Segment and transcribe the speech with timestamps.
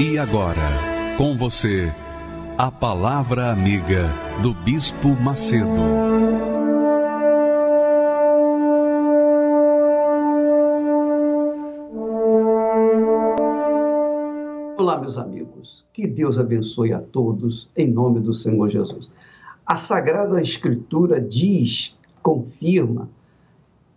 [0.00, 1.92] E agora, com você,
[2.56, 4.08] a Palavra Amiga
[4.40, 5.66] do Bispo Macedo.
[14.78, 15.84] Olá, meus amigos.
[15.92, 19.10] Que Deus abençoe a todos em nome do Senhor Jesus.
[19.66, 23.10] A Sagrada Escritura diz, confirma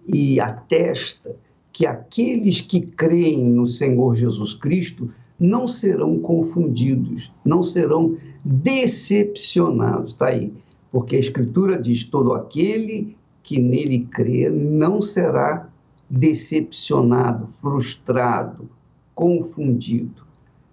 [0.08, 1.36] e atesta
[1.72, 5.12] que aqueles que creem no Senhor Jesus Cristo
[5.42, 10.12] não serão confundidos, não serão decepcionados.
[10.12, 10.54] Está aí.
[10.92, 15.68] Porque a Escritura diz: todo aquele que nele crê não será
[16.08, 18.70] decepcionado, frustrado,
[19.16, 20.24] confundido.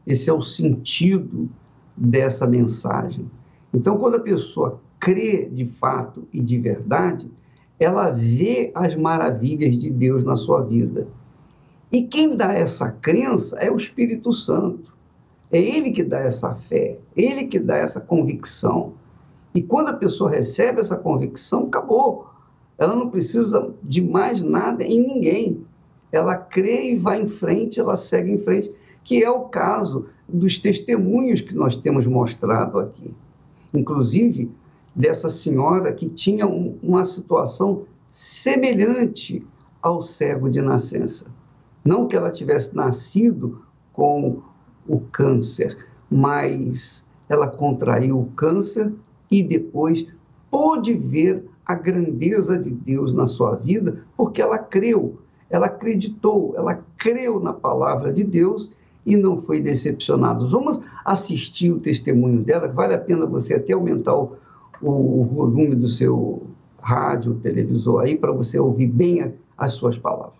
[0.06, 1.48] Esse é o sentido
[1.97, 3.25] dessa mensagem.
[3.72, 7.30] Então, quando a pessoa crê de fato e de verdade,
[7.80, 11.06] ela vê as maravilhas de Deus na sua vida
[11.91, 14.92] e quem dá essa crença é o Espírito Santo.
[15.50, 18.92] É ele que dá essa fé, ele que dá essa convicção.
[19.55, 22.28] E quando a pessoa recebe essa convicção, acabou.
[22.77, 25.64] Ela não precisa de mais nada em ninguém.
[26.12, 28.72] Ela crê e vai em frente, ela segue em frente,
[29.03, 33.14] que é o caso dos testemunhos que nós temos mostrado aqui.
[33.72, 34.50] Inclusive,
[34.94, 39.44] dessa senhora que tinha um, uma situação semelhante
[39.81, 41.27] ao cego de nascença.
[41.84, 43.62] Não que ela tivesse nascido
[43.92, 44.42] com
[44.86, 45.76] o câncer,
[46.10, 48.92] mas ela contraiu o câncer
[49.30, 50.06] e depois
[50.50, 55.19] pôde ver a grandeza de Deus na sua vida, porque ela creu,
[55.50, 58.72] ela acreditou, ela creu na palavra de Deus
[59.04, 60.47] e não foi decepcionada.
[60.47, 64.36] Vamos assistir o testemunho dela, vale a pena você até aumentar o,
[64.80, 66.42] o volume do seu
[66.80, 70.38] rádio, televisor aí, para você ouvir bem as suas palavras.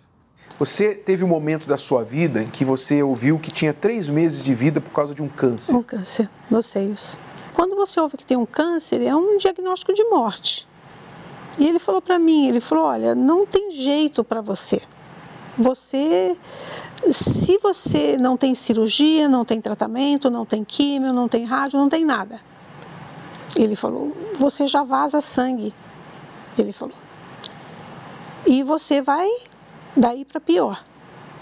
[0.57, 4.43] Você teve um momento da sua vida em que você ouviu que tinha três meses
[4.43, 5.73] de vida por causa de um câncer.
[5.73, 7.17] Um câncer nos seios.
[7.53, 10.67] Quando você ouve que tem um câncer, é um diagnóstico de morte.
[11.57, 14.81] E ele falou para mim, ele falou, olha, não tem jeito para você.
[15.57, 16.37] Você,
[17.11, 21.89] se você não tem cirurgia, não tem tratamento, não tem químio, não tem rádio, não
[21.89, 22.39] tem nada.
[23.57, 25.73] Ele falou, você já vaza sangue.
[26.57, 26.95] Ele falou.
[28.47, 29.27] E você vai
[29.95, 30.83] daí para pior.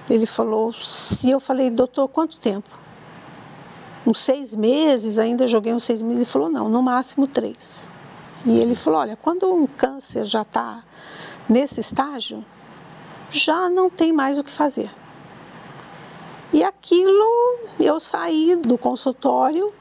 [0.09, 2.69] Ele falou, se eu falei, doutor, quanto tempo?
[4.06, 6.18] Uns seis meses, ainda joguei uns seis meses.
[6.18, 7.91] Ele falou, não, no máximo três.
[8.46, 10.84] E ele falou, olha, quando um câncer já está
[11.50, 12.44] nesse estágio,
[13.30, 14.90] já não tem mais o que fazer.
[16.53, 19.74] E aquilo, eu saí do consultório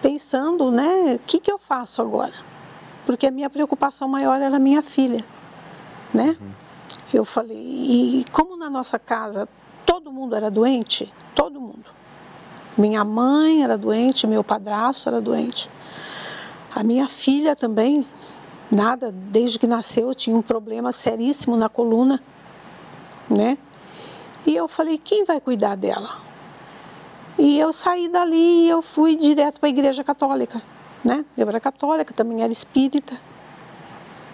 [0.00, 2.34] pensando, né, o que, que eu faço agora?
[3.04, 5.24] Porque a minha preocupação maior era minha filha,
[6.14, 6.36] né?
[6.40, 6.65] Uhum.
[7.14, 9.48] Eu falei, e como na nossa casa
[9.84, 11.84] todo mundo era doente, todo mundo.
[12.76, 15.70] Minha mãe era doente, meu padrasto era doente.
[16.74, 18.06] A minha filha também,
[18.70, 22.22] nada, desde que nasceu, tinha um problema seríssimo na coluna,
[23.30, 23.56] né?
[24.44, 26.18] E eu falei, quem vai cuidar dela?
[27.38, 30.60] E eu saí dali e eu fui direto para a igreja católica,
[31.04, 31.24] né?
[31.36, 33.18] Eu era católica, também era espírita.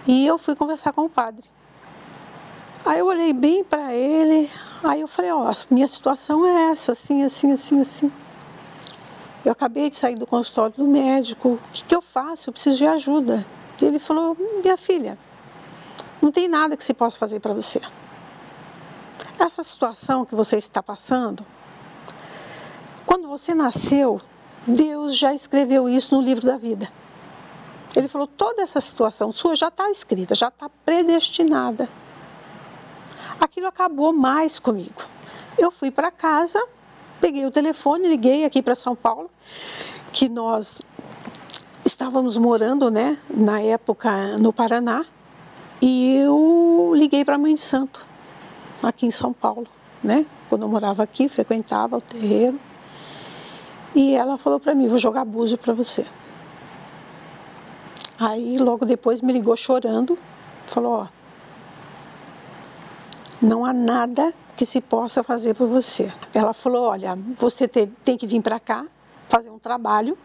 [0.05, 1.52] E eu fui conversar com o padre.
[2.85, 4.51] Aí eu olhei bem para ele,
[4.83, 8.11] aí eu falei, ó, oh, minha situação é essa, assim, assim, assim, assim.
[9.45, 12.49] Eu acabei de sair do consultório do médico, o que, que eu faço?
[12.49, 13.45] Eu preciso de ajuda.
[13.81, 15.17] E ele falou, minha filha,
[16.21, 17.79] não tem nada que se possa fazer para você.
[19.39, 21.45] Essa situação que você está passando,
[23.05, 24.21] quando você nasceu,
[24.67, 26.91] Deus já escreveu isso no livro da vida.
[27.95, 31.89] Ele falou: toda essa situação sua já está escrita, já está predestinada
[33.43, 35.03] aquilo acabou mais comigo.
[35.57, 36.63] Eu fui para casa,
[37.19, 39.29] peguei o telefone, liguei aqui para São Paulo,
[40.11, 40.81] que nós
[41.85, 45.05] estávamos morando, né, na época no Paraná,
[45.81, 48.05] e eu liguei para a Mãe de Santo,
[48.81, 49.67] aqui em São Paulo,
[50.01, 50.25] né?
[50.49, 52.59] Quando eu morava aqui, frequentava o terreiro.
[53.93, 56.05] E ela falou para mim: "Vou jogar búzio para você".
[58.17, 60.17] Aí logo depois me ligou chorando,
[60.67, 61.07] falou: "Ó,
[63.43, 66.09] Não há nada que se possa fazer por você.
[66.33, 68.85] Ela falou: olha, você tem que vir para cá
[69.27, 70.17] fazer um trabalho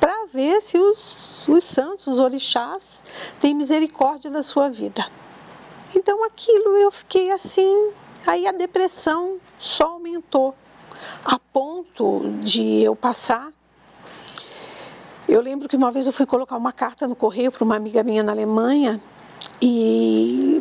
[0.00, 3.04] para ver se os, os santos, os orixás,
[3.38, 5.06] têm misericórdia da sua vida.
[5.94, 7.92] Então aquilo eu fiquei assim,
[8.26, 10.56] aí a depressão só aumentou,
[11.24, 13.52] a ponto de eu passar.
[15.28, 18.02] Eu lembro que uma vez eu fui colocar uma carta no correio para uma amiga
[18.02, 19.00] minha na Alemanha
[19.60, 20.60] e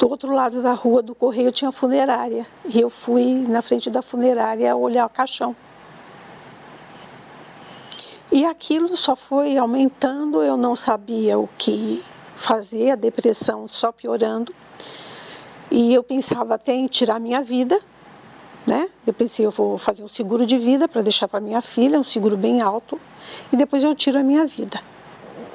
[0.00, 2.46] do outro lado da rua do correio tinha funerária.
[2.64, 5.54] E eu fui na frente da funerária olhar o caixão.
[8.32, 12.02] E aquilo só foi aumentando, eu não sabia o que
[12.34, 14.54] fazer, a depressão só piorando.
[15.70, 17.78] E eu pensava até em tirar minha vida,
[18.66, 18.88] né?
[19.06, 22.04] Eu pensei, eu vou fazer um seguro de vida para deixar para minha filha, um
[22.04, 22.98] seguro bem alto,
[23.52, 24.80] e depois eu tiro a minha vida.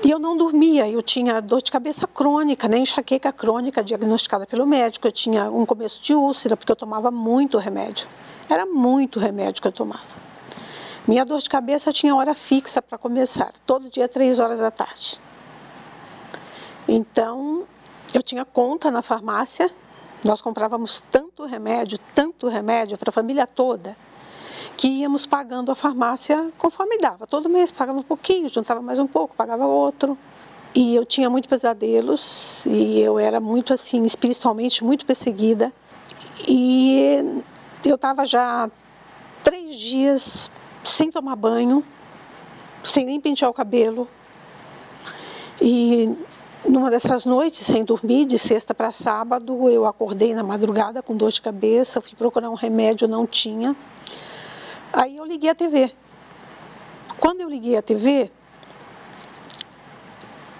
[0.05, 2.77] E eu não dormia, eu tinha dor de cabeça crônica, né?
[2.77, 7.57] enxaqueca crônica diagnosticada pelo médico, eu tinha um começo de úlcera, porque eu tomava muito
[7.57, 8.07] remédio.
[8.47, 10.03] Era muito remédio que eu tomava.
[11.07, 15.19] Minha dor de cabeça tinha hora fixa para começar, todo dia, três horas da tarde.
[16.87, 17.63] Então,
[18.13, 19.71] eu tinha conta na farmácia,
[20.23, 23.97] nós comprávamos tanto remédio, tanto remédio para a família toda,
[24.77, 27.25] que íamos pagando a farmácia conforme dava.
[27.25, 30.17] Todo mês pagava um pouquinho, juntava mais um pouco, pagava outro.
[30.73, 35.71] E eu tinha muitos pesadelos e eu era muito assim, espiritualmente muito perseguida.
[36.45, 37.41] E
[37.83, 38.69] eu estava já
[39.41, 40.51] três dias
[40.83, 41.83] sem tomar banho,
[42.83, 44.07] sem nem pentear o cabelo.
[45.61, 46.13] E
[46.67, 51.31] numa dessas noites, sem dormir, de sexta para sábado, eu acordei na madrugada com dor
[51.31, 53.73] de cabeça, fui procurar um remédio, não tinha.
[54.95, 55.91] Aí eu liguei a TV.
[57.19, 58.31] Quando eu liguei a TV,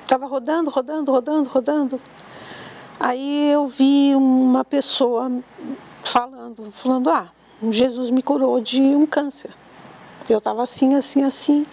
[0.04, 2.02] estava rodando, rodando, rodando, rodando.
[3.00, 5.32] Aí eu vi uma pessoa
[6.04, 7.30] falando, falando, ah,
[7.70, 9.52] Jesus me curou de um câncer.
[10.28, 11.66] Eu estava assim, assim, assim.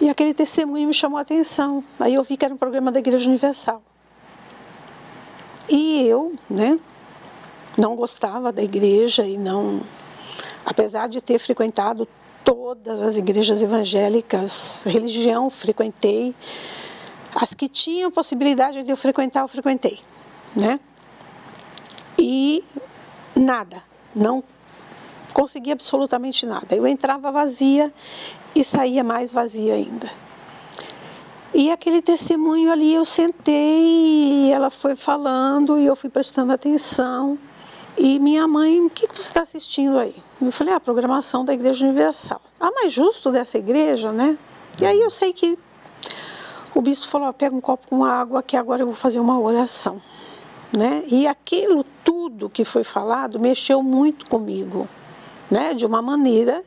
[0.00, 1.82] E aquele testemunho me chamou a atenção.
[1.98, 3.82] Aí eu vi que era um programa da Igreja Universal.
[5.68, 6.78] E eu, né,
[7.76, 9.80] não gostava da igreja e não
[10.64, 12.08] apesar de ter frequentado
[12.44, 16.34] todas as igrejas evangélicas, religião, frequentei.
[17.34, 20.00] As que tinham possibilidade de eu frequentar, eu frequentei,
[20.54, 20.78] né?
[22.18, 22.62] E
[23.34, 23.82] nada,
[24.14, 24.44] não
[25.32, 26.74] consegui absolutamente nada.
[26.76, 27.92] Eu entrava vazia
[28.54, 30.10] e saía mais vazia ainda.
[31.52, 37.38] E aquele testemunho ali eu sentei e ela foi falando e eu fui prestando atenção.
[37.96, 40.14] E minha mãe, o que, que você está assistindo aí?
[40.40, 42.40] Eu falei, ah, a programação da Igreja Universal.
[42.58, 44.36] Ah, mas justo dessa igreja, né?
[44.80, 45.56] E aí eu sei que
[46.74, 50.02] o bispo falou, pega um copo com água que agora eu vou fazer uma oração.
[50.76, 51.04] Né?
[51.06, 54.88] E aquilo tudo que foi falado mexeu muito comigo.
[55.50, 56.64] Né, de uma maneira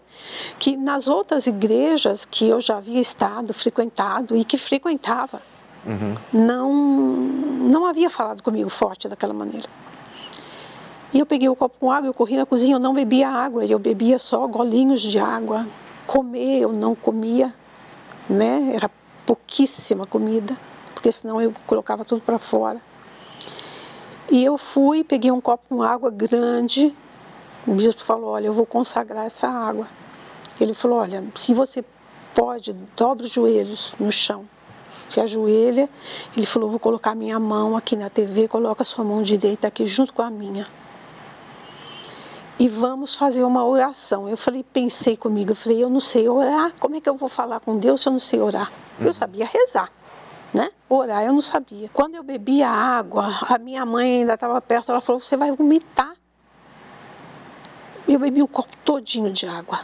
[0.59, 5.41] que nas outras igrejas que eu já havia estado, frequentado e que frequentava,
[5.83, 6.15] uhum.
[6.31, 9.67] não, não havia falado comigo forte daquela maneira.
[11.13, 13.65] E eu peguei o copo com água, eu corri na cozinha, eu não bebia água,
[13.65, 15.65] eu bebia só golinhos de água.
[16.05, 17.53] Comer, eu não comia,
[18.29, 18.71] né?
[18.73, 18.91] Era
[19.25, 20.57] pouquíssima comida,
[20.93, 22.81] porque senão eu colocava tudo para fora.
[24.29, 26.93] E eu fui, peguei um copo com água grande.
[27.65, 29.87] O bispo falou: Olha, eu vou consagrar essa água.
[30.59, 31.85] Ele falou: Olha, se você
[32.35, 34.45] pode, dobre os joelhos no chão.
[35.09, 35.89] Se ajoelha.
[36.35, 40.13] Ele falou: Vou colocar minha mão aqui na TV, coloca sua mão direita aqui junto
[40.13, 40.67] com a minha
[42.59, 44.27] e vamos fazer uma oração.
[44.27, 47.29] Eu falei, pensei comigo, eu falei, eu não sei orar, como é que eu vou
[47.29, 48.71] falar com Deus se eu não sei orar?
[48.99, 49.07] Uhum.
[49.07, 49.91] Eu sabia rezar,
[50.53, 50.71] né?
[50.89, 51.89] Orar eu não sabia.
[51.93, 55.51] Quando eu bebi a água, a minha mãe ainda estava perto, ela falou, você vai
[55.51, 56.15] vomitar.
[58.07, 59.81] Eu bebi o copo todinho de água.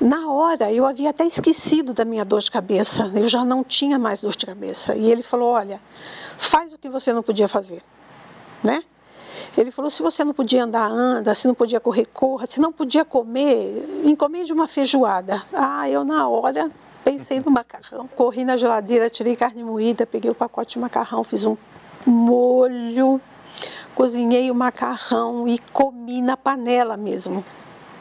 [0.00, 3.98] Na hora, eu havia até esquecido da minha dor de cabeça, eu já não tinha
[3.98, 4.94] mais dor de cabeça.
[4.96, 5.80] E ele falou, olha,
[6.36, 7.82] faz o que você não podia fazer,
[8.62, 8.82] né?
[9.56, 12.72] Ele falou: se você não podia andar, anda, se não podia correr, corra, se não
[12.72, 15.42] podia comer, encomende uma feijoada.
[15.52, 16.70] Ah, eu na hora
[17.04, 18.08] pensei no macarrão.
[18.08, 21.56] Corri na geladeira, tirei carne moída, peguei o pacote de macarrão, fiz um
[22.06, 23.20] molho,
[23.94, 27.44] cozinhei o macarrão e comi na panela mesmo.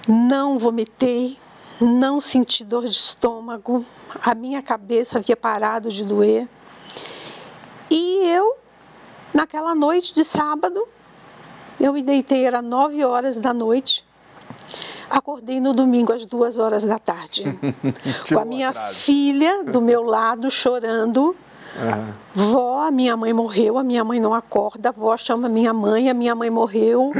[0.07, 1.37] Não vomitei,
[1.79, 3.85] não senti dor de estômago,
[4.23, 6.47] a minha cabeça havia parado de doer.
[7.89, 8.55] E eu,
[9.33, 10.87] naquela noite de sábado,
[11.79, 14.05] eu me deitei, era nove horas da noite.
[15.09, 17.43] Acordei no domingo às duas horas da tarde.
[18.31, 21.35] com a minha filha do meu lado chorando.
[21.75, 22.13] Uhum.
[22.33, 26.09] Vó, a minha mãe morreu, a minha mãe não acorda, a avó chama minha mãe,
[26.09, 27.11] a minha mãe morreu.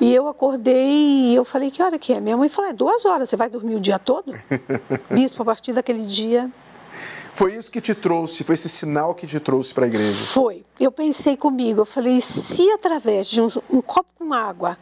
[0.00, 2.20] e eu acordei e eu falei, que hora que é?
[2.20, 4.34] Minha mãe falou, é duas horas, você vai dormir o dia todo?
[5.10, 6.50] Bispo, a partir daquele dia...
[7.36, 10.24] Foi isso que te trouxe, foi esse sinal que te trouxe para a igreja?
[10.24, 10.64] Foi.
[10.80, 14.78] Eu pensei comigo, eu falei, se através de um, um copo com água,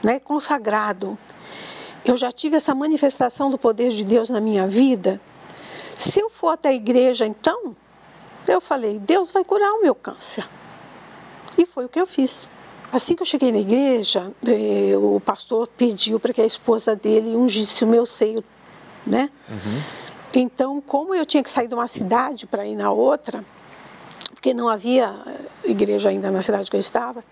[0.00, 1.18] né, consagrado,
[2.04, 5.20] eu já tive essa manifestação do poder de Deus na minha vida,
[5.96, 7.74] se eu for até a igreja, então,
[8.46, 10.48] eu falei, Deus vai curar o meu câncer.
[11.58, 12.46] E foi o que eu fiz.
[12.92, 17.34] Assim que eu cheguei na igreja, eh, o pastor pediu para que a esposa dele
[17.34, 18.44] ungisse o meu seio,
[19.04, 19.28] né?
[19.50, 20.01] Uhum.
[20.34, 23.44] Então, como eu tinha que sair de uma cidade para ir na outra,
[24.30, 25.14] porque não havia
[25.64, 27.22] igreja ainda na cidade que eu estava,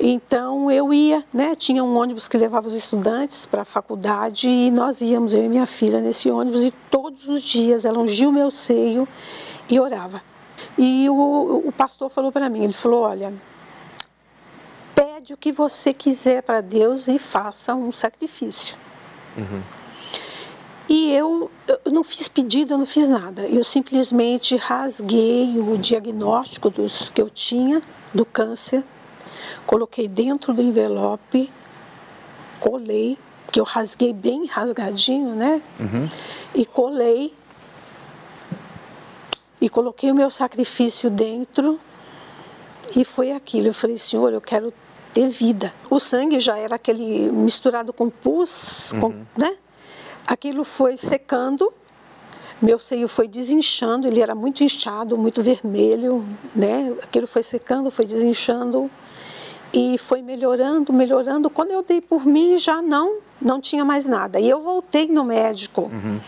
[0.00, 1.54] então eu ia, né?
[1.54, 5.48] Tinha um ônibus que levava os estudantes para a faculdade e nós íamos, eu e
[5.48, 9.06] minha filha, nesse ônibus e todos os dias ela ungia o meu seio
[9.68, 10.22] e orava.
[10.76, 13.32] E o, o pastor falou para mim, ele falou, olha,
[14.94, 18.76] pede o que você quiser para Deus e faça um sacrifício.
[19.36, 19.62] Uhum.
[20.92, 23.46] E eu, eu, não fiz pedido, eu não fiz nada.
[23.46, 27.80] Eu simplesmente rasguei o diagnóstico dos, que eu tinha
[28.12, 28.84] do câncer
[29.66, 31.50] Coloquei dentro do envelope,
[32.60, 33.18] colei,
[33.50, 35.62] que eu rasguei bem rasgadinho, né?
[35.78, 36.08] Uhum.
[36.54, 37.34] E colei.
[39.60, 41.78] E coloquei o meu sacrifício dentro.
[42.96, 43.68] E foi aquilo.
[43.68, 44.72] Eu falei, Senhor, eu quero
[45.14, 45.72] ter vida.
[45.88, 49.00] O sangue já era aquele misturado com pus, uhum.
[49.00, 49.56] com, né?
[50.26, 51.72] Aquilo foi secando,
[52.60, 56.24] meu seio foi desinchando, ele era muito inchado, muito vermelho,
[56.54, 56.94] né?
[57.02, 58.88] Aquilo foi secando, foi desinchando.
[59.74, 61.48] E foi melhorando, melhorando.
[61.48, 64.38] Quando eu dei por mim, já não, não tinha mais nada.
[64.38, 66.20] E eu voltei no médico uhum.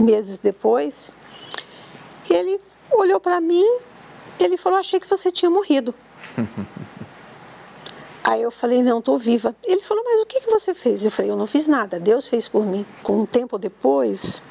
[0.00, 1.12] meses depois.
[2.28, 2.58] E ele
[2.90, 3.66] olhou para mim,
[4.40, 5.94] ele falou: Achei que você tinha morrido.
[8.26, 9.54] Aí eu falei, não, estou viva.
[9.62, 11.04] Ele falou, mas o que, que você fez?
[11.04, 12.84] Eu falei, eu não fiz nada, Deus fez por mim.
[13.00, 14.42] Com um tempo depois,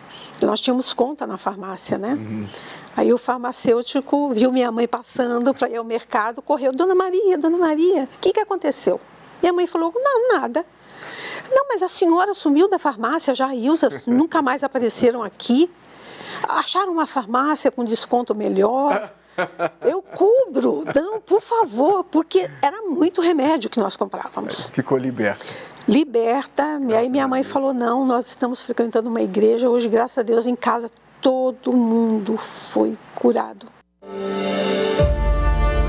[0.42, 2.14] nós tínhamos conta na farmácia, né?
[2.14, 2.48] Uhum.
[2.96, 7.58] Aí o farmacêutico viu minha mãe passando para ir ao mercado, correu, Dona Maria, Dona
[7.58, 8.98] Maria, o que, que aconteceu?
[9.42, 10.66] Minha mãe falou, não, nada.
[11.52, 15.70] Não, mas a senhora sumiu da farmácia, já a Ilza, nunca mais apareceram aqui.
[16.48, 19.12] Acharam uma farmácia com desconto melhor.
[19.82, 24.70] Eu cubro, não, por favor, porque era muito remédio que nós comprávamos.
[24.70, 25.46] Ficou liberta.
[25.88, 26.64] Liberta.
[26.64, 30.24] Graças e aí minha mãe falou: não, nós estamos frequentando uma igreja hoje, graças a
[30.24, 30.90] Deus, em casa
[31.22, 33.68] todo mundo foi curado.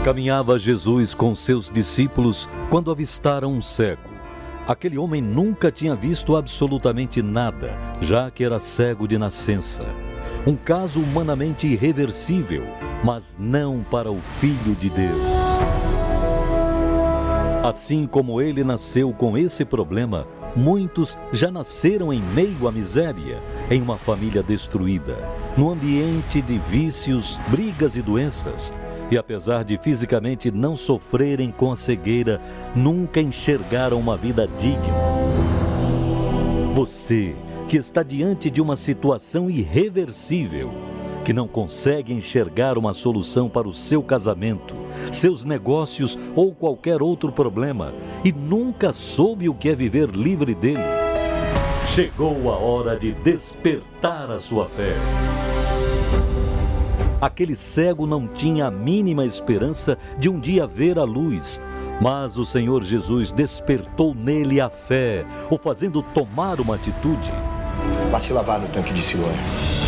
[0.04, 4.08] Caminhava Jesus com seus discípulos quando avistaram um cego.
[4.66, 9.84] Aquele homem nunca tinha visto absolutamente nada, já que era cego de nascença.
[10.46, 12.62] Um caso humanamente irreversível,
[13.04, 15.20] mas não para o Filho de Deus.
[17.62, 23.38] Assim como ele nasceu com esse problema, muitos já nasceram em meio à miséria
[23.70, 25.18] em uma família destruída,
[25.56, 28.72] no ambiente de vícios, brigas e doenças.
[29.10, 32.40] E apesar de fisicamente não sofrerem com a cegueira,
[32.74, 34.94] nunca enxergaram uma vida digna.
[36.74, 37.34] Você,
[37.68, 40.70] que está diante de uma situação irreversível,
[41.26, 44.76] que não consegue enxergar uma solução para o seu casamento,
[45.10, 47.92] seus negócios ou qualquer outro problema
[48.24, 50.80] e nunca soube o que é viver livre dele
[51.88, 54.94] Chegou a hora de despertar a sua fé.
[57.20, 61.60] Aquele cego não tinha a mínima esperança de um dia ver a luz,
[62.00, 67.32] mas o Senhor Jesus despertou nele a fé, o fazendo tomar uma atitude.
[68.12, 69.85] Vá se lavar no tanque de Siloé.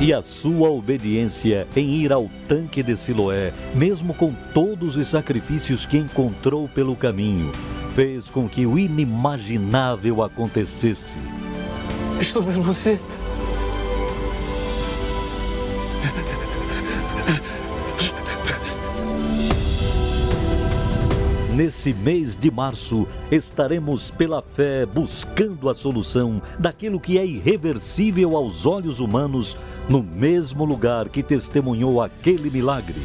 [0.00, 5.84] E a sua obediência em ir ao tanque de Siloé, mesmo com todos os sacrifícios
[5.84, 7.50] que encontrou pelo caminho,
[7.96, 11.18] fez com que o inimaginável acontecesse.
[12.20, 13.00] Estou vendo você.
[21.58, 28.64] Nesse mês de março, estaremos pela fé buscando a solução daquilo que é irreversível aos
[28.64, 29.56] olhos humanos,
[29.88, 33.02] no mesmo lugar que testemunhou aquele milagre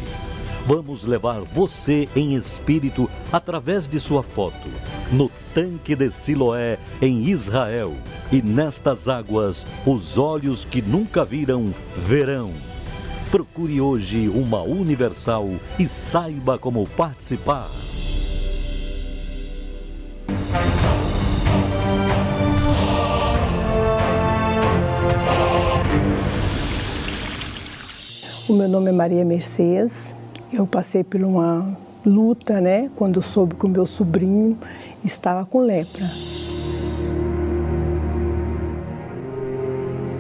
[0.66, 4.70] vamos levar você em espírito através de sua foto
[5.12, 7.94] no tanque de Siloé em Israel.
[8.32, 12.54] E nestas águas, os olhos que nunca viram verão.
[13.30, 17.68] Procure hoje uma Universal e saiba como participar.
[28.50, 30.16] O meu nome é Maria Mercedes.
[30.52, 31.76] Eu passei por uma
[32.06, 34.58] luta, né, quando soube que o meu sobrinho
[35.04, 36.04] estava com lepra.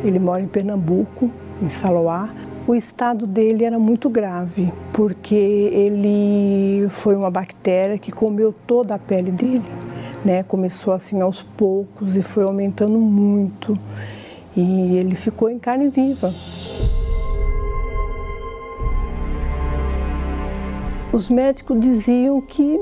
[0.03, 1.29] Ele mora em Pernambuco,
[1.61, 2.33] em Saloá.
[2.65, 8.99] O estado dele era muito grave, porque ele foi uma bactéria que comeu toda a
[8.99, 9.63] pele dele,
[10.23, 10.43] né?
[10.43, 13.77] Começou assim aos poucos e foi aumentando muito.
[14.55, 16.31] E ele ficou em carne viva.
[21.11, 22.79] Os médicos diziam que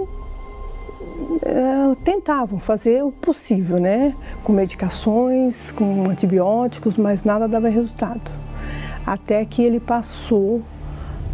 [1.43, 4.15] é, tentavam fazer o possível, né?
[4.43, 8.31] Com medicações, com antibióticos, mas nada dava resultado.
[9.05, 10.62] Até que ele passou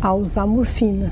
[0.01, 1.11] a usar morfina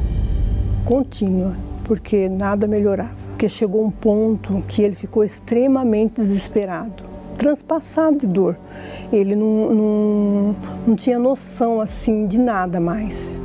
[0.85, 3.24] contínua, porque nada melhorava.
[3.35, 7.03] Porque chegou um ponto que ele ficou extremamente desesperado,
[7.37, 8.57] transpassado de dor.
[9.11, 10.55] Ele não, não,
[10.87, 13.41] não tinha noção assim de nada mais.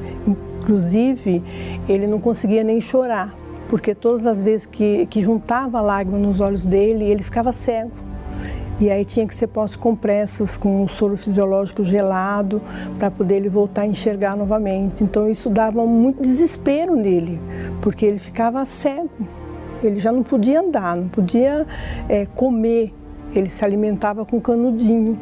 [0.61, 1.42] Inclusive,
[1.88, 3.35] ele não conseguia nem chorar,
[3.68, 7.90] porque todas as vezes que, que juntava lágrimas nos olhos dele, ele ficava cego.
[8.80, 12.62] E aí tinha que ser posto compressas com o soro fisiológico gelado
[12.97, 15.02] para poder ele voltar a enxergar novamente.
[15.02, 17.40] Então isso dava muito desespero nele,
[17.82, 19.39] porque ele ficava cego.
[19.83, 21.67] Ele já não podia andar, não podia
[22.09, 22.95] é, comer.
[23.35, 25.19] Ele se alimentava com canudinho,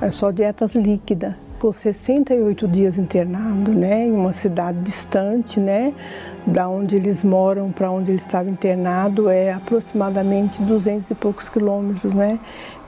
[0.00, 5.94] é só dietas líquidas ficou 68 dias internado, né, em uma cidade distante, né,
[6.46, 12.12] da onde eles moram para onde ele estava internado é aproximadamente 200 e poucos quilômetros,
[12.12, 12.38] né.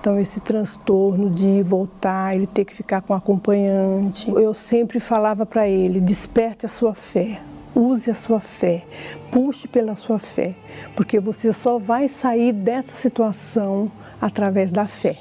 [0.01, 5.69] Então esse transtorno de voltar, ele ter que ficar com acompanhante, eu sempre falava para
[5.69, 7.41] ele: desperte a sua fé.
[7.81, 8.85] Use a sua fé,
[9.31, 10.57] puxe pela sua fé,
[10.97, 13.89] porque você só vai sair dessa situação
[14.21, 15.15] através da fé.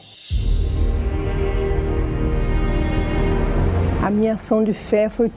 [4.01, 5.31] A minha ação de fé foi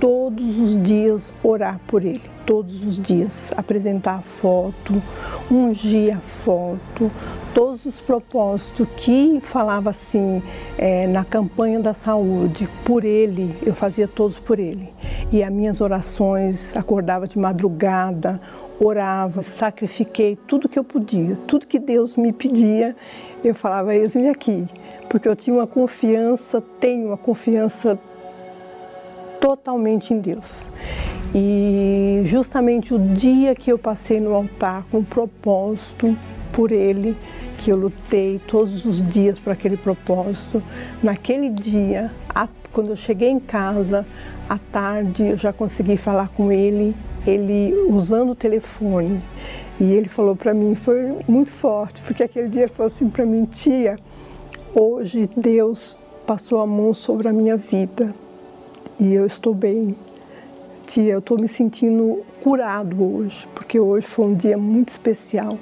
[0.00, 5.02] todos os dias orar por ele, todos os dias apresentar a foto,
[5.50, 7.10] ungir a foto,
[7.54, 10.40] todos os propósitos que falava assim
[10.78, 14.92] é, na campanha da saúde, por ele, eu fazia todos por ele.
[15.32, 18.40] E as minhas orações, acordava de madrugada,
[18.78, 22.96] orava, sacrifiquei tudo que eu podia, tudo que Deus me pedia,
[23.44, 24.66] eu falava, eis-me aqui,
[25.08, 27.98] porque eu tinha uma confiança, tenho uma confiança
[29.40, 30.70] totalmente em Deus.
[31.34, 36.16] E justamente o dia que eu passei no altar com propósito
[36.52, 37.16] por Ele,
[37.56, 40.62] que eu lutei todos os dias por aquele propósito,
[41.02, 42.10] naquele dia,
[42.70, 44.06] quando eu cheguei em casa,
[44.48, 46.94] à tarde, eu já consegui falar com Ele,
[47.26, 49.20] ele usando o telefone.
[49.80, 53.24] E ele falou para mim, foi muito forte, porque aquele dia ele falou assim para
[53.24, 53.98] mim, tia,
[54.74, 58.14] hoje Deus passou a mão sobre a minha vida
[58.98, 59.96] e eu estou bem.
[60.92, 65.58] Tia, eu estou me sentindo curado hoje, porque hoje foi um dia muito especial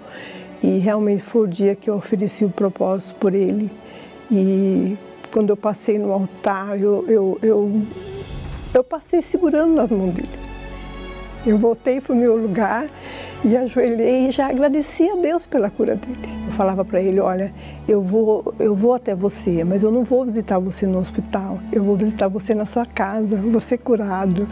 [0.61, 3.71] e realmente foi o dia que eu ofereci o propósito por ele.
[4.29, 4.99] E
[5.33, 7.83] quando eu passei no altar, eu, eu, eu,
[8.75, 10.29] eu passei segurando nas mãos dele.
[11.47, 12.89] Eu voltei para o meu lugar
[13.45, 16.19] e ajoelhei e já agradeci a Deus pela cura dele.
[16.47, 17.55] Eu falava para ele, olha,
[17.89, 21.61] eu vou, eu vou até você, mas eu não vou visitar você no hospital.
[21.73, 24.49] Eu vou visitar você na sua casa, você curado.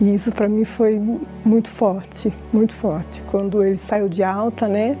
[0.00, 1.00] E isso para mim foi
[1.44, 3.22] muito forte, muito forte.
[3.30, 4.98] Quando ele saiu de alta, né,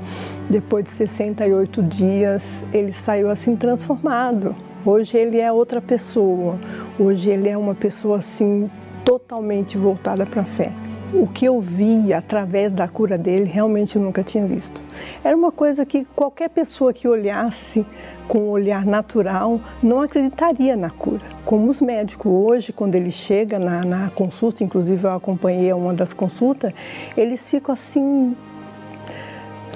[0.48, 4.54] depois de 68 dias, ele saiu assim transformado.
[4.86, 6.58] Hoje ele é outra pessoa.
[6.98, 8.70] Hoje ele é uma pessoa assim
[9.04, 10.72] totalmente voltada para a fé
[11.12, 14.82] o que eu vi através da cura dele, realmente nunca tinha visto.
[15.22, 17.86] Era uma coisa que qualquer pessoa que olhasse
[18.26, 21.22] com um olhar natural não acreditaria na cura.
[21.44, 26.12] Como os médicos hoje, quando ele chega na, na consulta, inclusive eu acompanhei uma das
[26.12, 26.72] consultas,
[27.16, 28.36] eles ficam assim,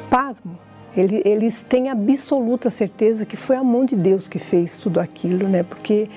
[0.09, 0.68] pasmo
[1.25, 5.63] eles têm absoluta certeza que foi a mão de Deus que fez tudo aquilo, né?
[5.63, 6.09] Porque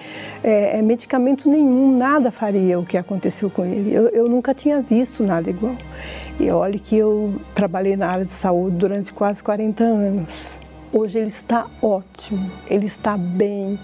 [0.44, 3.94] é, é medicamento nenhum, nada faria o que aconteceu com ele.
[3.94, 5.76] Eu, eu nunca tinha visto nada igual.
[6.40, 10.58] E olhe que eu trabalhei na área de saúde durante quase 40 anos.
[10.94, 13.80] Hoje ele está ótimo, ele está bem,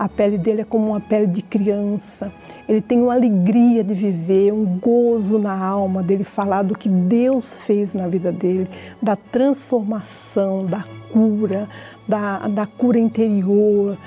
[0.00, 2.32] a pele dele é como uma pele de criança.
[2.66, 7.58] Ele tem uma alegria de viver, um gozo na alma dele falar do que Deus
[7.66, 8.66] fez na vida dele,
[9.02, 11.68] da transformação, da cura,
[12.08, 13.98] da, da cura interior.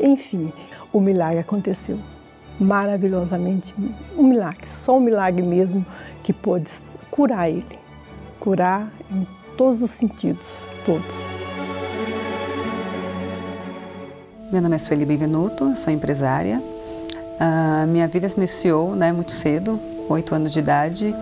[0.00, 0.52] Enfim,
[0.92, 1.98] o milagre aconteceu
[2.60, 3.74] maravilhosamente.
[4.16, 5.84] Um milagre, só um milagre mesmo
[6.22, 6.70] que pôde
[7.10, 7.66] curar ele.
[8.38, 9.26] Curar em
[9.56, 11.37] todos os sentidos, todos.
[14.50, 16.62] Meu nome é Sueli Benvenuto, sou empresária.
[17.38, 21.14] A minha vida se iniciou né, muito cedo, oito anos de idade.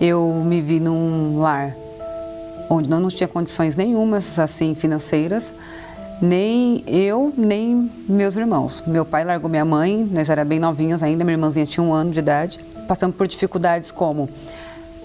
[0.00, 1.74] Eu me vi num lar
[2.70, 5.52] onde não, não tinha condições nenhumas assim financeiras,
[6.22, 8.84] nem eu, nem meus irmãos.
[8.86, 12.12] Meu pai largou minha mãe, nós éramos bem novinhos ainda, minha irmãzinha tinha um ano
[12.12, 12.60] de idade.
[12.86, 14.28] Passamos por dificuldades como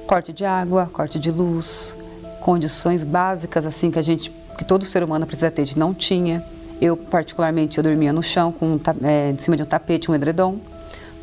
[0.05, 1.95] corte de água, corte de luz,
[2.41, 5.95] condições básicas assim que a gente, que todo ser humano precisa ter, a gente não
[5.95, 6.45] tinha.
[6.81, 10.59] Eu, particularmente, eu dormia no chão, com, é, em cima de um tapete, um edredom,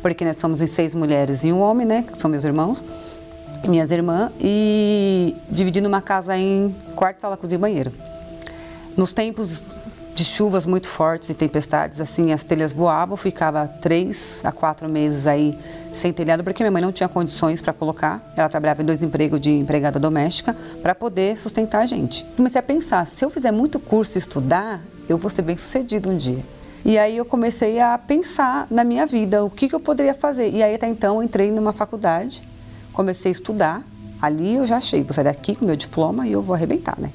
[0.01, 2.83] porque nós somos em seis mulheres e um homem, né, que são meus irmãos,
[3.67, 7.91] minhas irmãs, e dividindo uma casa em quarto, sala, cozinha e banheiro.
[8.95, 9.63] Nos tempos
[10.17, 15.27] de chuvas muito fortes e tempestades, assim, as telhas voavam, ficava três a quatro meses
[15.27, 15.55] aí
[15.93, 18.27] sem telhado, porque minha mãe não tinha condições para colocar.
[18.35, 22.25] Ela trabalhava em dois empregos de empregada doméstica para poder sustentar a gente.
[22.35, 26.09] Comecei a pensar, se eu fizer muito curso e estudar, eu vou ser bem sucedido
[26.09, 26.43] um dia.
[26.85, 30.49] E aí eu comecei a pensar na minha vida, o que, que eu poderia fazer.
[30.49, 32.41] E aí até então entrei numa faculdade,
[32.93, 33.83] comecei a estudar.
[34.21, 37.11] Ali eu já achei, vou sair daqui com meu diploma e eu vou arrebentar, né?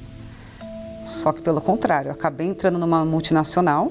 [1.04, 3.90] Só que pelo contrário, eu acabei entrando numa multinacional,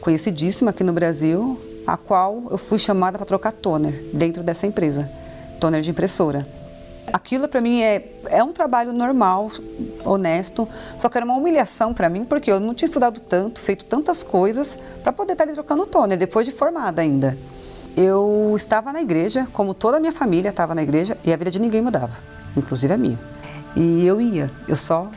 [0.00, 5.10] conhecidíssima aqui no Brasil, a qual eu fui chamada para trocar toner dentro dessa empresa,
[5.58, 6.46] toner de impressora.
[7.12, 9.50] Aquilo para mim é, é um trabalho normal,
[10.04, 13.84] honesto, só que era uma humilhação para mim, porque eu não tinha estudado tanto, feito
[13.84, 17.36] tantas coisas para poder estar ali trocando toner, depois de formada ainda.
[17.96, 21.50] Eu estava na igreja, como toda a minha família estava na igreja, e a vida
[21.50, 22.16] de ninguém mudava,
[22.56, 23.18] inclusive a minha.
[23.74, 25.10] E eu ia, eu só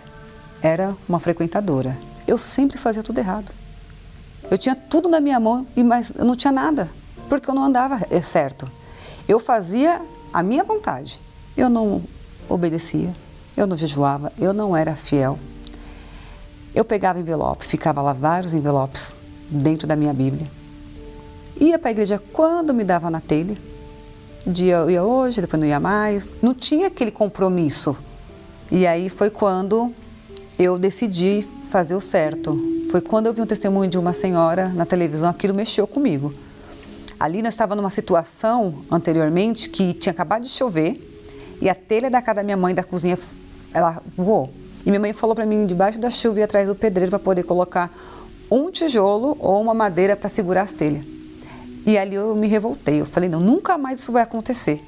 [0.62, 1.98] era uma frequentadora.
[2.28, 3.52] Eu sempre fazia tudo errado.
[4.50, 6.90] Eu tinha tudo na minha mão, mas eu não tinha nada,
[7.30, 8.70] porque eu não andava é, certo.
[9.28, 10.02] Eu fazia
[10.34, 11.22] a minha vontade.
[11.62, 12.02] Eu não
[12.50, 13.14] obedecia,
[13.56, 15.38] eu não jejuava, eu não era fiel.
[16.74, 19.16] Eu pegava envelope, ficava lá vários envelopes
[19.48, 20.48] dentro da minha Bíblia.
[21.60, 23.56] Ia para a igreja quando me dava na telha.
[24.44, 26.28] Dia eu ia hoje, depois não ia mais.
[26.42, 27.96] Não tinha aquele compromisso.
[28.72, 29.94] E aí foi quando
[30.58, 32.58] eu decidi fazer o certo.
[32.90, 36.34] Foi quando eu vi um testemunho de uma senhora na televisão, aquilo mexeu comigo.
[37.20, 41.11] Ali nós estávamos numa situação anteriormente que tinha acabado de chover
[41.62, 43.18] e a telha da casa da minha mãe da cozinha
[43.74, 44.52] ela voou.
[44.86, 47.44] E minha mãe falou para mim debaixo da chuva ir atrás do pedreiro para poder
[47.44, 47.92] colocar
[48.50, 51.06] um tijolo ou uma madeira para segurar as telhas.
[51.86, 53.00] E ali eu me revoltei.
[53.00, 54.84] Eu falei, não, nunca mais isso vai acontecer.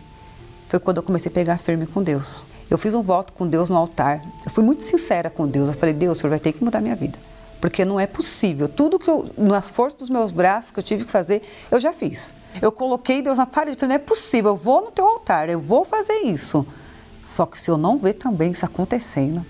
[0.68, 2.46] Foi quando eu comecei a pegar firme com Deus.
[2.70, 4.22] Eu fiz um voto com Deus no altar.
[4.44, 5.68] Eu fui muito sincera com Deus.
[5.68, 7.18] Eu falei, Deus, o Senhor vai ter que mudar minha vida.
[7.64, 8.68] Porque não é possível.
[8.68, 11.94] Tudo que eu, nas forças dos meus braços que eu tive que fazer, eu já
[11.94, 12.34] fiz.
[12.62, 13.78] Eu coloquei Deus na parede.
[13.78, 14.52] Falei, não é possível.
[14.52, 16.68] Eu vou no teu altar, eu vou fazer isso.
[17.26, 19.46] Só que se eu não ver também isso acontecendo,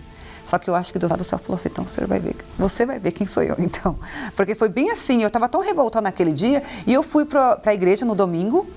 [0.45, 2.35] só que eu acho que Deus lá do céu falou assim, então você vai ver,
[2.55, 3.97] você vai ver quem sou eu, então.
[4.35, 7.73] Porque foi bem assim, eu estava tão revoltada naquele dia, e eu fui para a
[7.73, 8.67] igreja no domingo,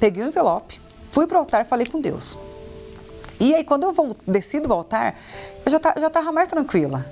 [0.00, 2.38] peguei o um envelope, fui para o altar e falei com Deus.
[3.38, 5.16] E aí, quando eu desci do altar,
[5.66, 7.04] eu já estava mais tranquila.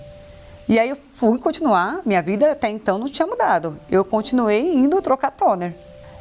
[0.69, 3.79] E aí, eu fui continuar, minha vida até então não tinha mudado.
[3.91, 5.75] Eu continuei indo trocar toner.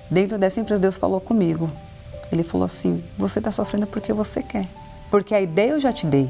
[0.09, 1.69] Dentro dessa empresa, Deus falou comigo.
[2.31, 4.67] Ele falou assim: Você está sofrendo porque você quer.
[5.09, 6.29] Porque a ideia eu já te dei.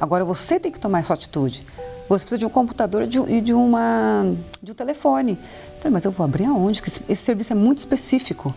[0.00, 1.66] Agora você tem que tomar essa atitude.
[2.08, 4.24] Você precisa de um computador e de, uma,
[4.62, 5.32] de um telefone.
[5.32, 6.82] Eu falei, mas eu vou abrir aonde?
[6.86, 8.54] Esse, esse serviço é muito específico.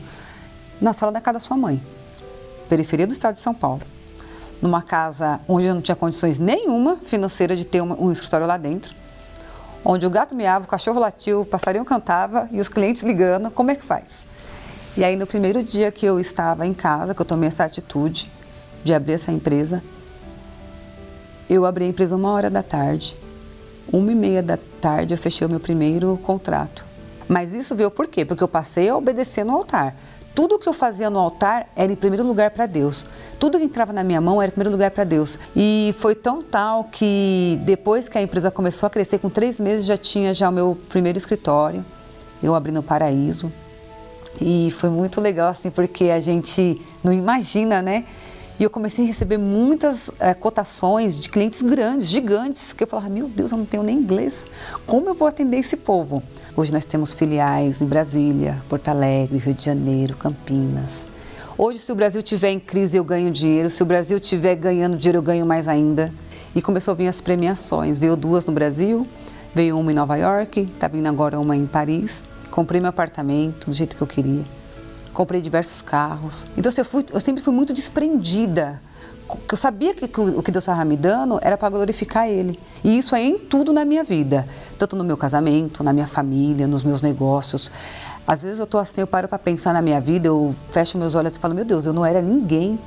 [0.81, 1.81] Na sala da casa da sua mãe,
[2.67, 3.81] periferia do estado de São Paulo
[4.61, 8.57] numa casa onde eu não tinha condições nenhuma financeira de ter um, um escritório lá
[8.57, 8.93] dentro,
[9.83, 13.71] onde o gato miava, o cachorro latiu, o passarinho cantava e os clientes ligando, como
[13.71, 14.05] é que faz?
[14.97, 18.31] E aí no primeiro dia que eu estava em casa, que eu tomei essa atitude
[18.83, 19.83] de abrir essa empresa,
[21.49, 23.15] eu abri a empresa uma hora da tarde,
[23.91, 26.85] uma e meia da tarde eu fechei o meu primeiro contrato.
[27.27, 28.23] Mas isso veio por quê?
[28.23, 29.95] Porque eu passei a obedecer no altar.
[30.35, 33.05] Tudo que eu fazia no altar era em primeiro lugar para Deus.
[33.39, 35.39] Tudo que entrava na minha mão era em primeiro lugar para Deus.
[35.55, 39.85] E foi tão tal que depois que a empresa começou a crescer, com três meses
[39.85, 41.85] já tinha já o meu primeiro escritório.
[42.43, 43.49] Eu abri no Paraíso.
[44.41, 48.03] E foi muito legal, assim, porque a gente não imagina, né?
[48.57, 53.09] E eu comecei a receber muitas é, cotações de clientes grandes, gigantes, que eu falava,
[53.09, 54.47] meu Deus, eu não tenho nem inglês.
[54.87, 56.23] Como eu vou atender esse povo?
[56.55, 61.05] Hoje nós temos filiais em Brasília, Porto Alegre, Rio de Janeiro, Campinas.
[61.57, 63.69] Hoje, se o Brasil tiver em crise, eu ganho dinheiro.
[63.69, 66.13] Se o Brasil tiver ganhando dinheiro, eu ganho mais ainda.
[66.55, 67.97] E começou a vir as premiações.
[67.97, 69.05] Veio duas no Brasil,
[69.53, 72.23] veio uma em Nova York, está vindo agora uma em Paris.
[72.51, 74.54] Comprei meu apartamento do jeito que eu queria.
[75.15, 76.45] Comprei diversos carros.
[76.55, 78.81] Então assim, eu, fui, eu sempre fui muito desprendida
[79.47, 82.59] que eu sabia que, o que Deus estava me dando era para glorificar Ele.
[82.83, 84.47] E isso é em tudo na minha vida,
[84.77, 87.71] tanto no meu casamento, na minha família, nos meus negócios.
[88.27, 91.15] Às vezes eu estou assim, eu paro para pensar na minha vida, eu fecho meus
[91.15, 92.79] olhos e falo, meu Deus, eu não era ninguém.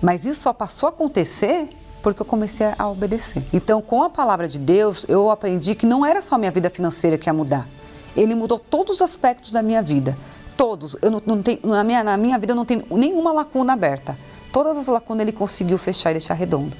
[0.00, 1.68] Mas isso só passou a acontecer
[2.02, 3.42] porque eu comecei a obedecer.
[3.52, 7.16] Então, com a palavra de Deus, eu aprendi que não era só minha vida financeira
[7.16, 7.66] que ia mudar.
[8.14, 10.16] Ele mudou todos os aspectos da minha vida.
[10.56, 10.96] Todos.
[11.02, 14.16] Eu não, não tenho, na, minha, na minha vida não tem nenhuma lacuna aberta
[14.54, 16.76] todas as lacunas ele conseguiu fechar e deixar redondo.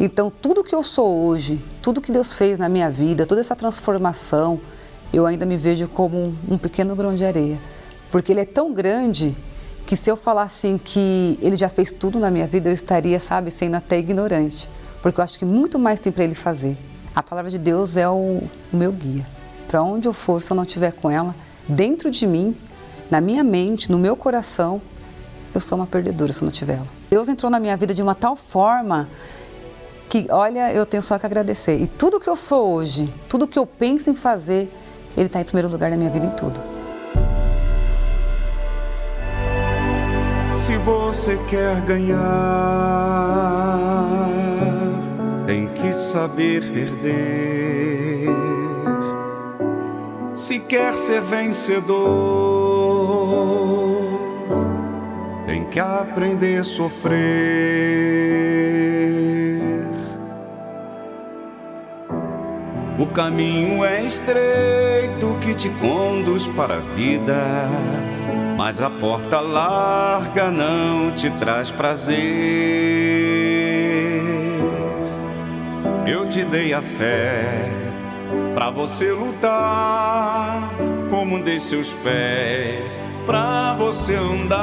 [0.00, 3.54] Então, tudo que eu sou hoje, tudo que Deus fez na minha vida, toda essa
[3.54, 4.58] transformação,
[5.12, 7.60] eu ainda me vejo como um, um pequeno grão de areia.
[8.10, 9.36] Porque Ele é tão grande
[9.86, 13.20] que se eu falar assim que Ele já fez tudo na minha vida, eu estaria,
[13.20, 14.66] sabe, sendo até ignorante.
[15.02, 16.78] Porque eu acho que muito mais tem para Ele fazer.
[17.14, 19.26] A palavra de Deus é o, o meu guia.
[19.68, 21.34] Para onde eu for, se eu não estiver com ela,
[21.68, 22.56] dentro de mim,
[23.12, 24.80] na minha mente, no meu coração,
[25.54, 26.86] eu sou uma perdedora se eu não tiver ela.
[27.10, 29.06] Deus entrou na minha vida de uma tal forma
[30.08, 31.76] que, olha, eu tenho só que agradecer.
[31.78, 34.72] E tudo que eu sou hoje, tudo que eu penso em fazer,
[35.14, 36.58] Ele está em primeiro lugar na minha vida em tudo.
[40.50, 42.18] Se você quer ganhar,
[45.46, 48.51] tem que saber perder.
[50.42, 51.86] Se quer ser vencedor,
[55.46, 57.14] tem que aprender a sofrer.
[62.98, 67.68] O caminho é estreito que te conduz para a vida,
[68.56, 72.18] mas a porta larga não te traz prazer.
[76.04, 77.91] Eu te dei a fé
[78.54, 80.70] para você lutar,
[81.10, 84.62] como dei seus pés para você andar.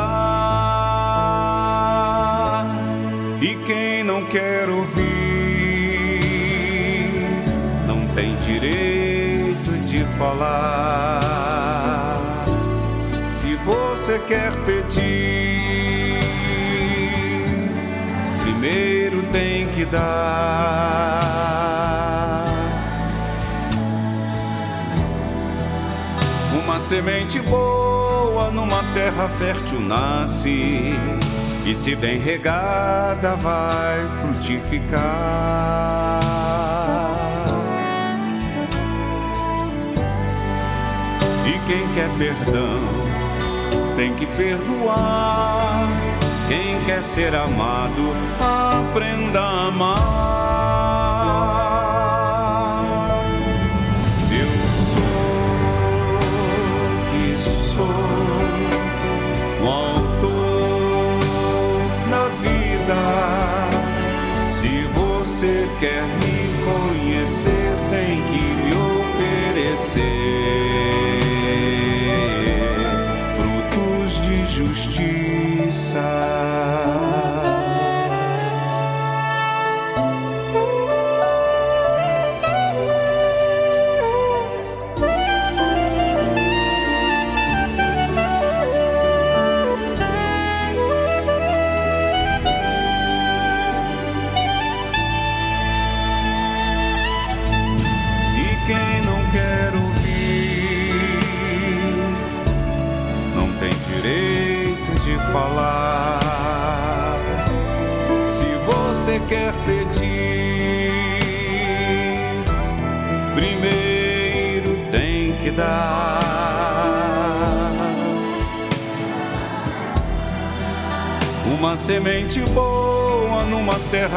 [3.42, 5.00] E quem não quer ouvir
[7.88, 11.20] não tem direito de falar.
[13.30, 16.20] Se você quer pedir,
[18.44, 21.30] primeiro tem que dar.
[26.80, 30.94] Uma semente boa numa terra fértil nasce
[31.66, 35.02] e se bem regada vai frutificar.
[41.46, 42.80] E quem quer perdão
[43.98, 45.86] tem que perdoar.
[46.48, 50.49] Quem quer ser amado, aprenda a amar.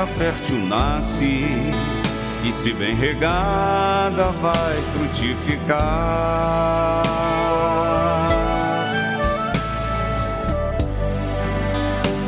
[0.02, 1.46] Terra fértil nasce,
[2.44, 7.02] e se bem regada vai frutificar.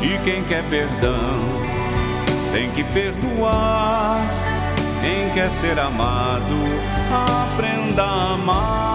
[0.01, 1.41] E quem quer perdão
[2.53, 4.21] tem que perdoar.
[5.01, 6.55] Quem quer ser amado,
[7.11, 8.94] aprenda a amar.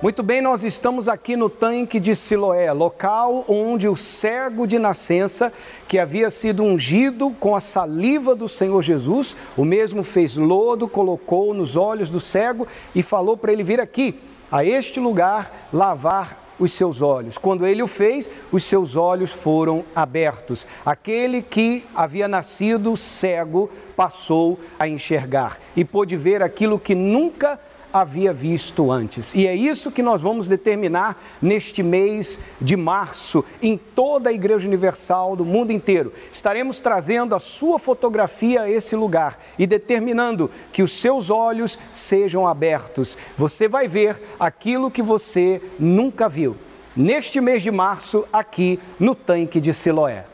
[0.00, 5.52] Muito bem, nós estamos aqui no tanque de Siloé, local onde o cego de nascença,
[5.88, 11.52] que havia sido ungido com a saliva do Senhor Jesus, o mesmo fez lodo, colocou
[11.52, 14.20] nos olhos do cego e falou para ele vir aqui,
[14.52, 17.36] a este lugar, lavar os seus olhos.
[17.36, 20.64] Quando ele o fez, os seus olhos foram abertos.
[20.86, 27.58] Aquele que havia nascido cego passou a enxergar e pôde ver aquilo que nunca
[27.92, 29.34] havia visto antes.
[29.34, 34.66] E é isso que nós vamos determinar neste mês de março em toda a Igreja
[34.66, 36.12] Universal do mundo inteiro.
[36.30, 42.46] Estaremos trazendo a sua fotografia a esse lugar e determinando que os seus olhos sejam
[42.46, 43.16] abertos.
[43.36, 46.56] Você vai ver aquilo que você nunca viu.
[46.96, 50.26] Neste mês de março, aqui no tanque de Siloé.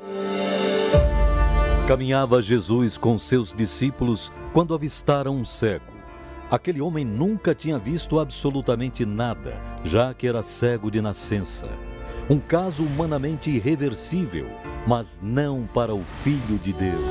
[1.86, 5.93] Caminhava Jesus com seus discípulos quando avistaram um cego
[6.54, 11.68] Aquele homem nunca tinha visto absolutamente nada, já que era cego de nascença.
[12.30, 14.46] Um caso humanamente irreversível,
[14.86, 17.04] mas não para o Filho de Deus.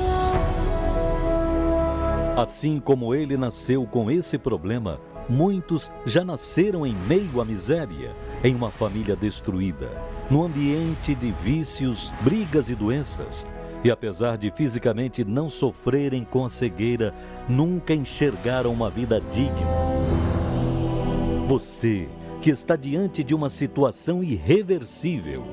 [2.38, 8.54] Assim como ele nasceu com esse problema, muitos já nasceram em meio à miséria, em
[8.54, 9.90] uma família destruída,
[10.30, 13.46] no ambiente de vícios, brigas e doenças,
[13.84, 17.14] e apesar de fisicamente não sofrerem com a cegueira,
[17.46, 19.68] nunca enxergaram uma vida digna.
[21.46, 22.08] Você,
[22.40, 25.44] que está diante de uma situação irreversível,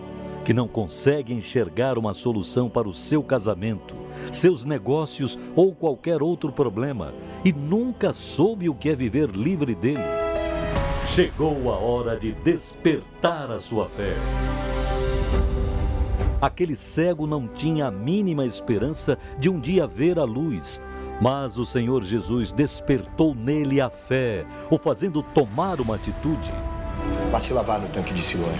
[0.46, 3.96] que não consegue enxergar uma solução para o seu casamento,
[4.32, 7.14] seus negócios ou qualquer outro problema
[7.44, 10.00] e nunca soube o que é viver livre dele.
[11.10, 14.16] Chegou a hora de despertar a sua fé.
[16.42, 20.82] Aquele cego não tinha a mínima esperança de um dia ver a luz,
[21.22, 26.52] mas o Senhor Jesus despertou nele a fé, o fazendo tomar uma atitude.
[27.30, 28.56] Vá se lavar no tanque de Siloé.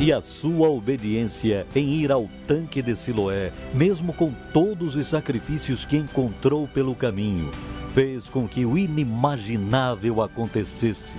[0.00, 5.84] E a sua obediência em ir ao tanque de Siloé, mesmo com todos os sacrifícios
[5.84, 7.50] que encontrou pelo caminho,
[7.92, 11.18] fez com que o inimaginável acontecesse.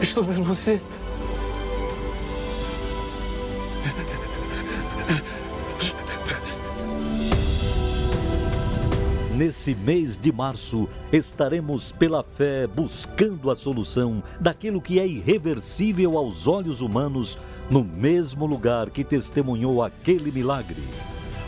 [0.00, 0.80] Estou vendo você.
[9.36, 16.46] Nesse mês de março, estaremos pela fé buscando a solução daquilo que é irreversível aos
[16.46, 17.36] olhos humanos,
[17.68, 20.80] no mesmo lugar que testemunhou aquele milagre.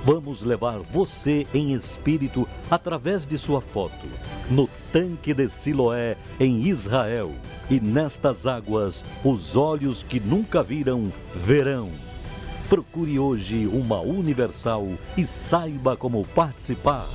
[0.04, 4.06] Vamos levar você em espírito através de sua foto,
[4.50, 7.30] no tanque de Siloé, em Israel.
[7.70, 11.90] E nestas águas, os olhos que nunca viram, verão.
[12.68, 17.06] Procure hoje uma Universal e saiba como participar.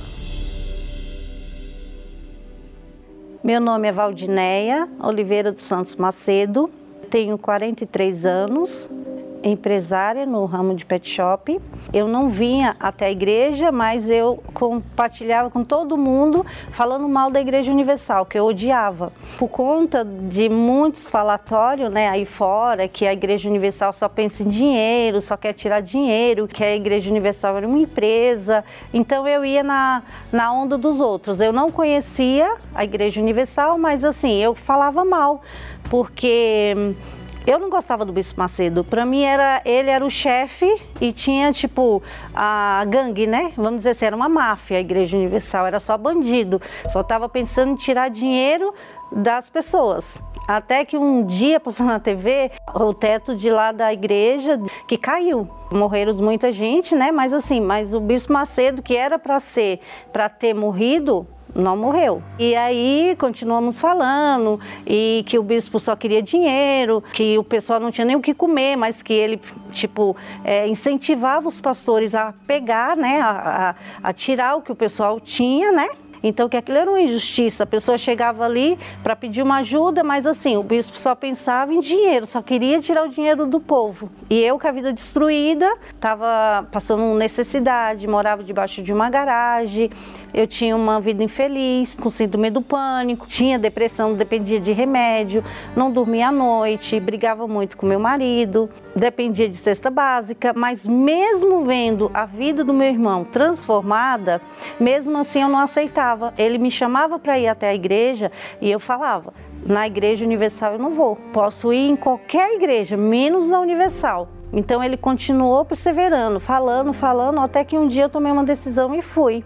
[3.44, 6.70] Meu nome é Valdineia Oliveira dos Santos Macedo,
[7.10, 8.88] tenho 43 anos,
[9.42, 11.60] empresária no ramo de pet shop.
[11.92, 17.38] Eu não vinha até a igreja, mas eu compartilhava com todo mundo falando mal da
[17.38, 19.12] Igreja Universal, que eu odiava.
[19.38, 24.48] Por conta de muitos falatórios né, aí fora, que a Igreja Universal só pensa em
[24.48, 28.64] dinheiro, só quer tirar dinheiro, que a Igreja Universal era uma empresa.
[28.94, 30.02] Então eu ia na,
[30.32, 31.40] na onda dos outros.
[31.40, 35.42] Eu não conhecia a Igreja Universal, mas assim, eu falava mal,
[35.90, 36.94] porque
[37.46, 38.84] eu não gostava do Bispo Macedo.
[38.84, 42.02] Para mim era ele era o chefe e tinha tipo
[42.34, 43.52] a gangue, né?
[43.56, 46.60] Vamos dizer assim, era uma máfia a Igreja Universal, era só bandido.
[46.88, 48.72] Só estava pensando em tirar dinheiro
[49.10, 50.20] das pessoas.
[50.46, 55.48] Até que um dia passou na TV o teto de lá da igreja que caiu.
[55.70, 57.12] Morreram muita gente, né?
[57.12, 59.80] Mas assim, mas o Bispo Macedo que era para ser,
[60.12, 62.22] para ter morrido, não morreu.
[62.38, 67.90] E aí continuamos falando e que o bispo só queria dinheiro, que o pessoal não
[67.90, 69.40] tinha nem o que comer, mas que ele
[69.70, 74.76] tipo é, incentivava os pastores a pegar, né, a, a, a tirar o que o
[74.76, 75.88] pessoal tinha, né,
[76.22, 77.64] então, que aquilo era uma injustiça.
[77.64, 81.80] A pessoa chegava ali para pedir uma ajuda, mas assim, o bispo só pensava em
[81.80, 84.10] dinheiro, só queria tirar o dinheiro do povo.
[84.30, 89.90] E eu, com a vida destruída, estava passando necessidade, morava debaixo de uma garagem,
[90.32, 95.44] eu tinha uma vida infeliz, com síndrome do pânico, tinha depressão, dependia de remédio,
[95.76, 101.64] não dormia à noite, brigava muito com meu marido, dependia de cesta básica, mas mesmo
[101.64, 104.40] vendo a vida do meu irmão transformada,
[104.78, 106.32] mesmo assim eu não aceitava.
[106.36, 108.30] Ele me chamava para ir até a igreja
[108.60, 109.32] e eu falava:
[109.66, 111.16] na Igreja Universal eu não vou.
[111.32, 114.28] Posso ir em qualquer igreja, menos na Universal.
[114.52, 119.00] Então ele continuou perseverando, falando, falando, até que um dia eu tomei uma decisão e
[119.00, 119.42] fui.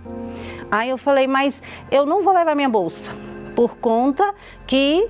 [0.71, 3.13] Aí eu falei, mas eu não vou levar minha bolsa,
[3.55, 4.35] por conta
[4.67, 5.09] que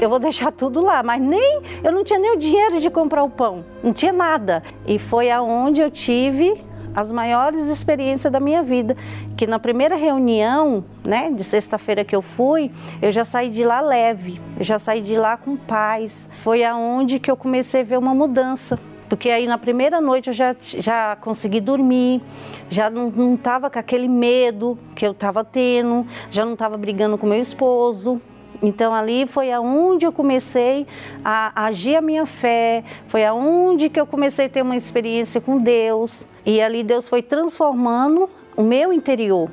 [0.00, 3.22] eu vou deixar tudo lá, mas nem eu não tinha nem o dinheiro de comprar
[3.22, 4.62] o pão, não tinha nada.
[4.86, 6.62] E foi aonde eu tive
[6.94, 8.96] as maiores experiências da minha vida,
[9.36, 12.70] que na primeira reunião, né, de sexta-feira que eu fui,
[13.00, 16.28] eu já saí de lá leve, eu já saí de lá com paz.
[16.38, 18.78] Foi aonde que eu comecei a ver uma mudança.
[19.08, 22.22] Porque aí na primeira noite eu já, já consegui dormir,
[22.68, 27.26] já não estava com aquele medo que eu estava tendo, já não estava brigando com
[27.26, 28.22] meu esposo,
[28.62, 30.86] então ali foi aonde eu comecei
[31.24, 35.58] a agir a minha fé, foi aonde que eu comecei a ter uma experiência com
[35.58, 39.50] Deus e ali Deus foi transformando o meu interior.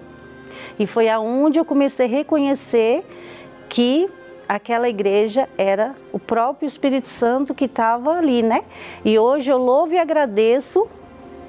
[0.77, 3.03] E foi aonde eu comecei a reconhecer
[3.69, 4.09] que
[4.47, 8.61] aquela igreja era o próprio Espírito Santo que estava ali, né?
[9.03, 10.87] E hoje eu louvo e agradeço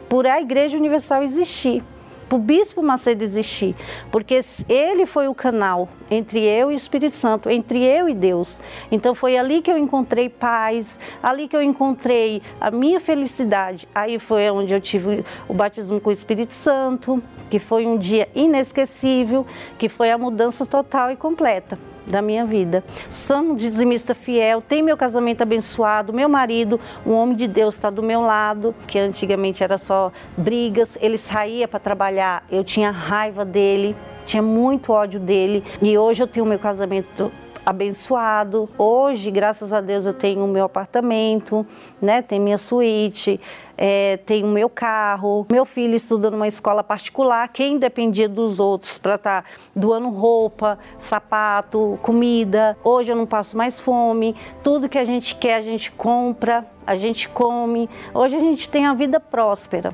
[0.09, 1.83] por a Igreja Universal existir
[2.29, 3.75] para o Bispo Macedo existir,
[4.11, 8.61] porque ele foi o canal entre eu e o Espírito Santo, entre eu e Deus.
[8.91, 13.89] Então foi ali que eu encontrei paz, ali que eu encontrei a minha felicidade.
[13.95, 18.29] Aí foi onde eu tive o batismo com o Espírito Santo, que foi um dia
[18.35, 19.47] inesquecível,
[19.79, 22.83] que foi a mudança total e completa da minha vida.
[23.11, 27.91] Sou um dizimista fiel, tenho meu casamento abençoado, meu marido, um homem de Deus, está
[27.91, 33.45] do meu lado, que antigamente era só brigas, ele saía para trabalhar, eu tinha raiva
[33.45, 33.95] dele,
[34.25, 37.31] tinha muito ódio dele, e hoje eu tenho meu casamento
[37.69, 38.67] abençoado.
[38.79, 41.67] Hoje, graças a Deus, eu tenho o meu apartamento,
[42.01, 42.23] né?
[42.23, 43.39] Tem minha suíte,
[43.77, 45.47] é, tenho o meu carro.
[45.53, 47.47] Meu filho estuda numa escola particular.
[47.49, 52.75] Quem dependia dos outros para estar tá doando roupa, sapato, comida.
[52.83, 54.35] Hoje eu não passo mais fome.
[54.65, 57.87] Tudo que a gente quer, a gente compra, a gente come.
[58.15, 59.93] Hoje a gente tem a vida próspera.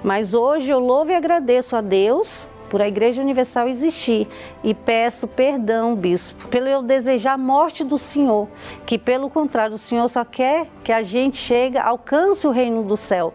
[0.00, 4.28] Mas hoje eu louvo e agradeço a Deus por a Igreja Universal existir
[4.62, 8.48] e peço perdão, bispo, pelo eu desejar a morte do Senhor,
[8.84, 12.96] que pelo contrário, o Senhor só quer que a gente chegue, alcance o reino do
[12.96, 13.32] céu.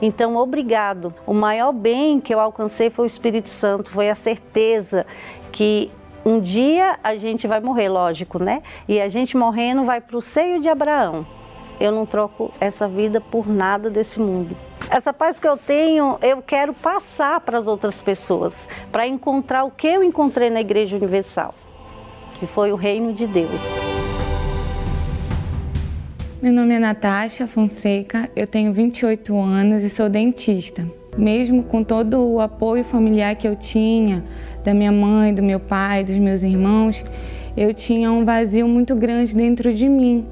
[0.00, 1.14] Então, obrigado.
[1.26, 5.06] O maior bem que eu alcancei foi o Espírito Santo, foi a certeza
[5.50, 5.90] que
[6.24, 8.62] um dia a gente vai morrer, lógico, né?
[8.88, 11.26] E a gente morrendo vai para o seio de Abraão.
[11.80, 14.56] Eu não troco essa vida por nada desse mundo.
[14.88, 19.70] Essa paz que eu tenho, eu quero passar para as outras pessoas, para encontrar o
[19.70, 21.54] que eu encontrei na Igreja Universal,
[22.38, 23.60] que foi o reino de Deus.
[26.40, 30.86] Meu nome é Natasha Fonseca, eu tenho 28 anos e sou dentista.
[31.16, 34.22] Mesmo com todo o apoio familiar que eu tinha,
[34.62, 37.04] da minha mãe, do meu pai, dos meus irmãos,
[37.56, 40.26] eu tinha um vazio muito grande dentro de mim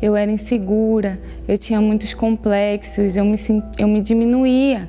[0.00, 3.36] eu era insegura, eu tinha muitos complexos, eu me,
[3.78, 4.88] eu me diminuía.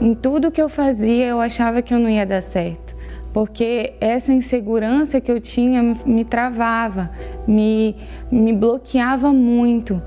[0.00, 2.96] Em tudo que eu fazia, eu achava que eu não ia dar certo,
[3.32, 7.10] porque essa insegurança que eu tinha me, me travava,
[7.46, 7.96] me,
[8.30, 10.00] me bloqueava muito.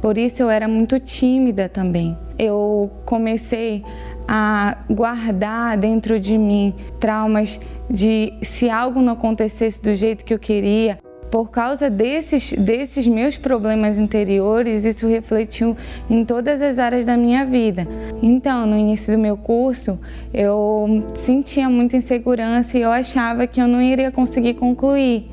[0.00, 2.16] Por isso eu era muito tímida também.
[2.38, 3.82] Eu comecei
[4.28, 10.38] a guardar dentro de mim traumas de se algo não acontecesse do jeito que eu
[10.38, 10.98] queria,
[11.30, 15.76] por causa desses, desses meus problemas interiores, isso refletiu
[16.08, 17.86] em todas as áreas da minha vida.
[18.22, 19.98] Então, no início do meu curso,
[20.32, 25.28] eu sentia muita insegurança e eu achava que eu não iria conseguir concluir.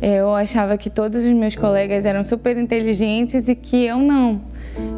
[0.00, 4.40] Eu achava que todos os meus colegas eram super inteligentes e que eu não.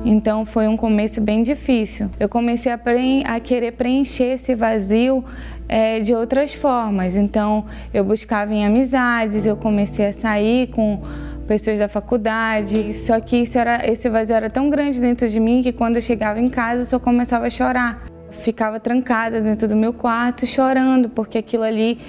[0.05, 2.11] Então foi um começo bem difícil.
[2.19, 2.81] Eu comecei a,
[3.25, 5.25] a querer preencher esse vazio
[5.69, 7.17] é, de outras formas.
[7.17, 7.65] Então,
[7.95, 11.01] eu buscava em amizades, eu comecei a sair com
[11.47, 12.95] pessoas da faculdade.
[12.95, 16.03] Só que isso era, esse vazio era tão grande dentro de mim que quando eu
[16.03, 18.05] chegava em casa eu só começava a chorar.
[18.43, 22.01] ficava trancada dentro do meu quarto chorando, porque aquilo ali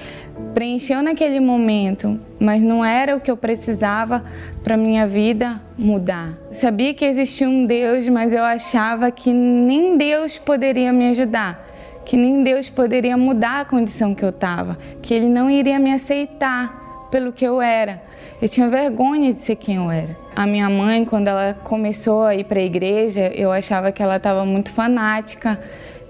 [0.54, 4.24] preencheu naquele momento, mas não era o que eu precisava
[4.64, 6.34] para minha vida mudar.
[6.50, 11.74] Eu sabia que existia um Deus, mas eu achava que nem Deus poderia me ajudar
[12.06, 15.94] que nem Deus poderia mudar a condição que eu estava, que Ele não iria me
[15.94, 18.02] aceitar pelo que eu era.
[18.42, 20.18] Eu tinha vergonha de ser quem eu era.
[20.36, 24.18] A minha mãe, quando ela começou a ir para a igreja, eu achava que ela
[24.18, 25.60] estava muito fanática,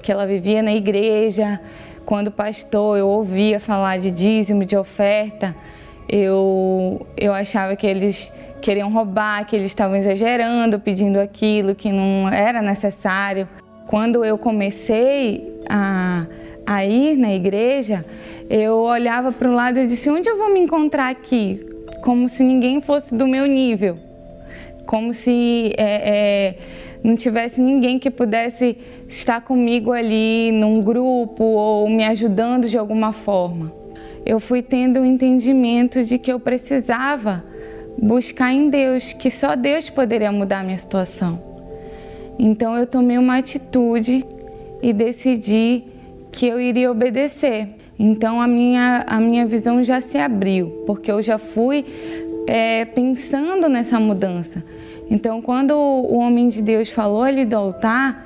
[0.02, 1.60] que ela vivia na igreja.
[2.06, 5.56] Quando pastor, eu ouvia falar de dízimo, de oferta,
[6.10, 8.32] eu, eu achava que eles
[8.62, 13.48] queriam roubar, que eles estavam exagerando, pedindo aquilo que não era necessário.
[13.88, 16.26] Quando eu comecei a,
[16.66, 18.06] a ir na igreja,
[18.50, 21.66] eu olhava para o lado e disse: onde eu vou me encontrar aqui?
[22.02, 23.98] Como se ninguém fosse do meu nível,
[24.86, 26.56] como se é, é,
[27.04, 28.78] não tivesse ninguém que pudesse
[29.10, 33.72] estar comigo ali num grupo ou me ajudando de alguma forma.
[34.26, 37.44] eu fui tendo o entendimento de que eu precisava
[37.98, 41.42] buscar em Deus, que só Deus poderia mudar a minha situação.
[42.40, 44.26] Então eu tomei uma atitude
[44.82, 45.84] e decidi
[46.32, 47.68] que eu iria obedecer.
[48.00, 51.86] Então a minha, a minha visão já se abriu, porque eu já fui
[52.48, 54.64] é, pensando nessa mudança.
[55.14, 58.26] Então quando o homem de Deus falou ali do altar,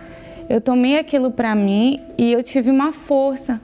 [0.50, 3.60] eu tomei aquilo para mim e eu tive uma força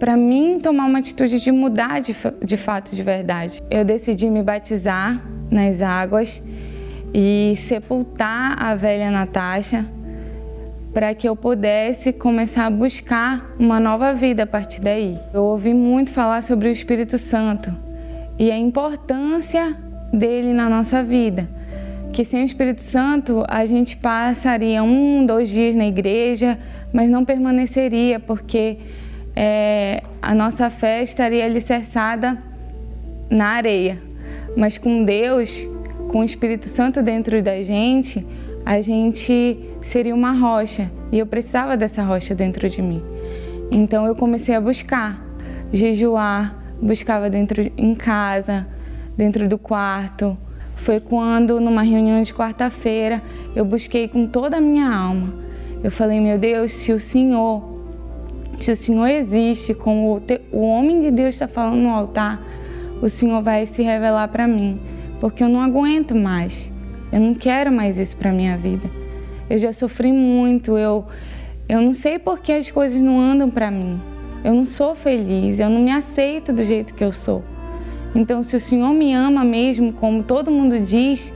[0.00, 3.62] para mim tomar uma atitude de mudar de, de fato, de verdade.
[3.70, 6.42] Eu decidi me batizar nas águas
[7.14, 9.86] e sepultar a velha Natasha
[10.92, 15.16] para que eu pudesse começar a buscar uma nova vida a partir daí.
[15.32, 17.72] Eu ouvi muito falar sobre o Espírito Santo
[18.36, 19.76] e a importância
[20.12, 21.48] dele na nossa vida.
[22.14, 26.56] Que sem o Espírito Santo a gente passaria um, dois dias na igreja,
[26.92, 28.78] mas não permaneceria, porque
[29.34, 32.40] é, a nossa fé estaria alicerçada
[33.28, 34.00] na areia.
[34.56, 35.50] Mas com Deus,
[36.06, 38.24] com o Espírito Santo dentro da gente,
[38.64, 43.02] a gente seria uma rocha e eu precisava dessa rocha dentro de mim.
[43.72, 45.20] Então eu comecei a buscar,
[45.72, 48.68] jejuar, buscava dentro em casa,
[49.16, 50.38] dentro do quarto.
[50.76, 53.22] Foi quando numa reunião de quarta-feira
[53.54, 55.32] eu busquei com toda a minha alma.
[55.82, 57.74] Eu falei, meu Deus, se o Senhor
[58.60, 60.22] se o Senhor existe, como
[60.52, 62.40] o, homem de Deus está falando no altar,
[63.02, 64.80] o Senhor vai se revelar para mim,
[65.20, 66.72] porque eu não aguento mais.
[67.12, 68.88] Eu não quero mais isso para minha vida.
[69.50, 71.04] Eu já sofri muito, eu
[71.66, 74.00] eu não sei por que as coisas não andam para mim.
[74.44, 77.42] Eu não sou feliz, eu não me aceito do jeito que eu sou.
[78.14, 81.32] Então, se o Senhor me ama mesmo, como todo mundo diz,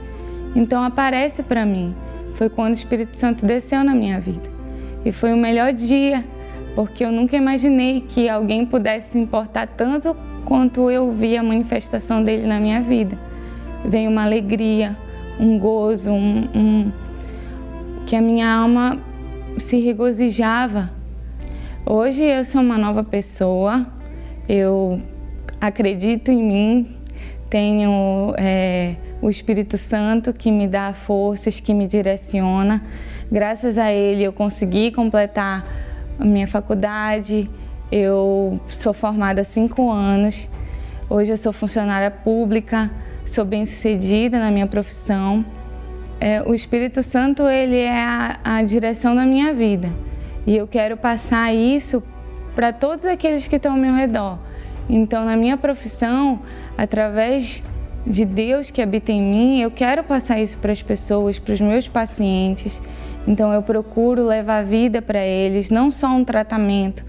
[0.55, 1.93] então aparece para mim.
[2.35, 4.49] Foi quando o Espírito Santo desceu na minha vida.
[5.03, 6.23] E foi o melhor dia
[6.75, 10.15] porque eu nunca imaginei que alguém pudesse se importar tanto
[10.45, 13.17] quanto eu vi a manifestação dele na minha vida.
[13.83, 14.95] Veio uma alegria,
[15.39, 16.91] um gozo, um, um,
[18.05, 18.97] que a minha alma
[19.57, 20.89] se regozijava.
[21.85, 23.85] Hoje eu sou uma nova pessoa,
[24.47, 25.01] eu
[25.59, 26.97] acredito em mim,
[27.49, 32.83] tenho é, o Espírito Santo que me dá forças, que me direciona.
[33.31, 35.65] Graças a ele eu consegui completar
[36.19, 37.49] a minha faculdade.
[37.91, 40.49] Eu sou formada há cinco anos.
[41.09, 42.91] Hoje eu sou funcionária pública,
[43.25, 45.43] sou bem sucedida na minha profissão.
[46.19, 49.89] É, o Espírito Santo ele é a, a direção da minha vida
[50.45, 52.03] e eu quero passar isso
[52.55, 54.37] para todos aqueles que estão ao meu redor.
[54.89, 56.39] Então, na minha profissão,
[56.77, 57.63] através
[58.05, 61.61] de Deus que habita em mim, eu quero passar isso para as pessoas, para os
[61.61, 62.81] meus pacientes.
[63.27, 67.05] Então eu procuro levar vida para eles, não só um tratamento,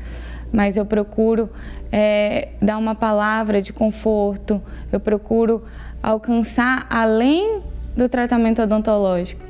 [0.52, 1.48] mas eu procuro
[1.90, 4.60] é, dar uma palavra de conforto,
[4.92, 5.64] eu procuro
[6.02, 7.62] alcançar além
[7.96, 9.42] do tratamento odontológico,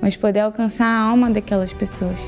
[0.00, 2.18] mas poder alcançar a alma daquelas pessoas.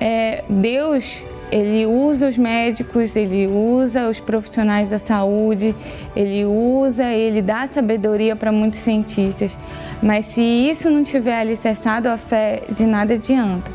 [0.00, 1.20] É, Deus
[1.50, 5.74] ele usa os médicos, ele usa os profissionais da saúde,
[6.14, 9.58] ele usa, ele dá sabedoria para muitos cientistas.
[10.02, 13.70] Mas se isso não tiver alicerçado, a fé de nada adianta,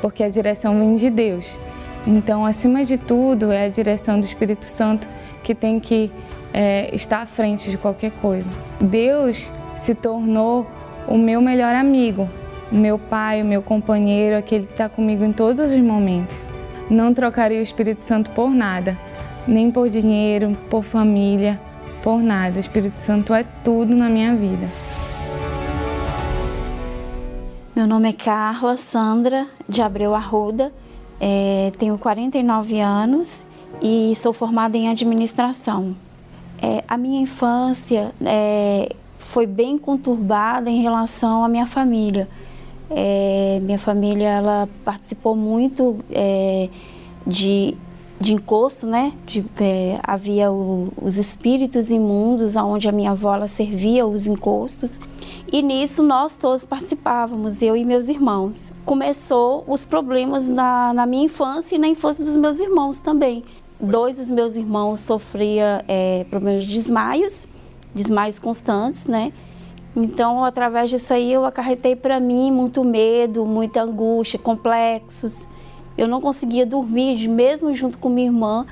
[0.00, 1.46] porque a direção vem de Deus.
[2.06, 5.06] Então, acima de tudo, é a direção do Espírito Santo
[5.42, 6.10] que tem que
[6.52, 8.48] é, estar à frente de qualquer coisa.
[8.80, 9.50] Deus
[9.82, 10.66] se tornou
[11.06, 12.28] o meu melhor amigo,
[12.72, 16.47] o meu pai, o meu companheiro, aquele que está comigo em todos os momentos.
[16.90, 18.96] Não trocaria o Espírito Santo por nada,
[19.46, 21.60] nem por dinheiro, por família,
[22.02, 22.56] por nada.
[22.56, 24.66] O Espírito Santo é tudo na minha vida.
[27.76, 30.72] Meu nome é Carla Sandra de Abreu Arruda,
[31.20, 33.46] é, tenho 49 anos
[33.82, 35.94] e sou formada em administração.
[36.60, 42.28] É, a minha infância é, foi bem conturbada em relação à minha família.
[42.90, 46.68] É, minha família ela participou muito é,
[47.26, 47.74] de,
[48.20, 49.12] de encosto, né?
[49.26, 54.98] De, é, havia o, os espíritos imundos, onde a minha avó ela servia os encostos.
[55.50, 58.72] E nisso nós todos participávamos, eu e meus irmãos.
[58.84, 63.42] Começou os problemas na, na minha infância e na infância dos meus irmãos também.
[63.80, 67.46] Dois dos meus irmãos sofriam é, problemas de desmaios,
[67.94, 69.32] desmaios constantes, né?
[69.96, 75.48] Então, através disso aí, eu acarretei para mim muito medo, muita angústia, complexos.
[75.96, 78.66] Eu não conseguia dormir, mesmo junto com minha irmã.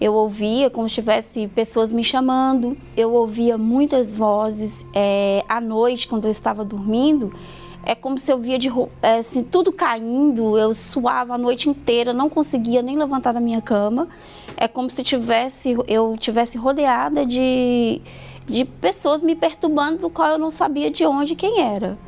[0.00, 2.76] Eu ouvia como se tivesse pessoas me chamando.
[2.96, 4.84] Eu ouvia muitas vozes.
[4.92, 7.32] É, à noite, quando eu estava dormindo,
[7.86, 8.70] É como se eu via de,
[9.02, 13.60] é, assim, tudo caindo, eu suava a noite inteira, não conseguia nem levantar da minha
[13.60, 14.08] cama.
[14.56, 18.00] É como se tivesse, eu tivesse rodeada de,
[18.46, 21.98] de pessoas me perturbando, do qual eu não sabia de onde quem era.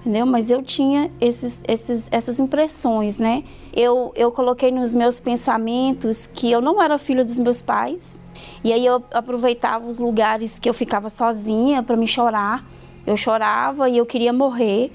[0.00, 0.24] Entendeu?
[0.24, 3.42] Mas eu tinha esses, esses, essas impressões, né?
[3.74, 8.16] Eu, eu coloquei nos meus pensamentos que eu não era filha dos meus pais.
[8.62, 12.64] E aí eu aproveitava os lugares que eu ficava sozinha para me chorar.
[13.04, 14.92] Eu chorava e eu queria morrer.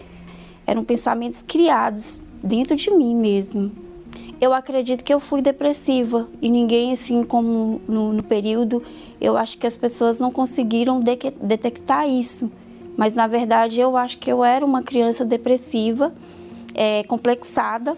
[0.66, 3.91] Eram pensamentos criados dentro de mim mesmo.
[4.42, 8.82] Eu acredito que eu fui depressiva e ninguém, assim como no, no período,
[9.22, 12.52] eu acho que as pessoas não conseguiram de detectar isso.
[12.98, 16.12] Mas na verdade eu acho que eu era uma criança depressiva,
[16.74, 17.96] é, complexada.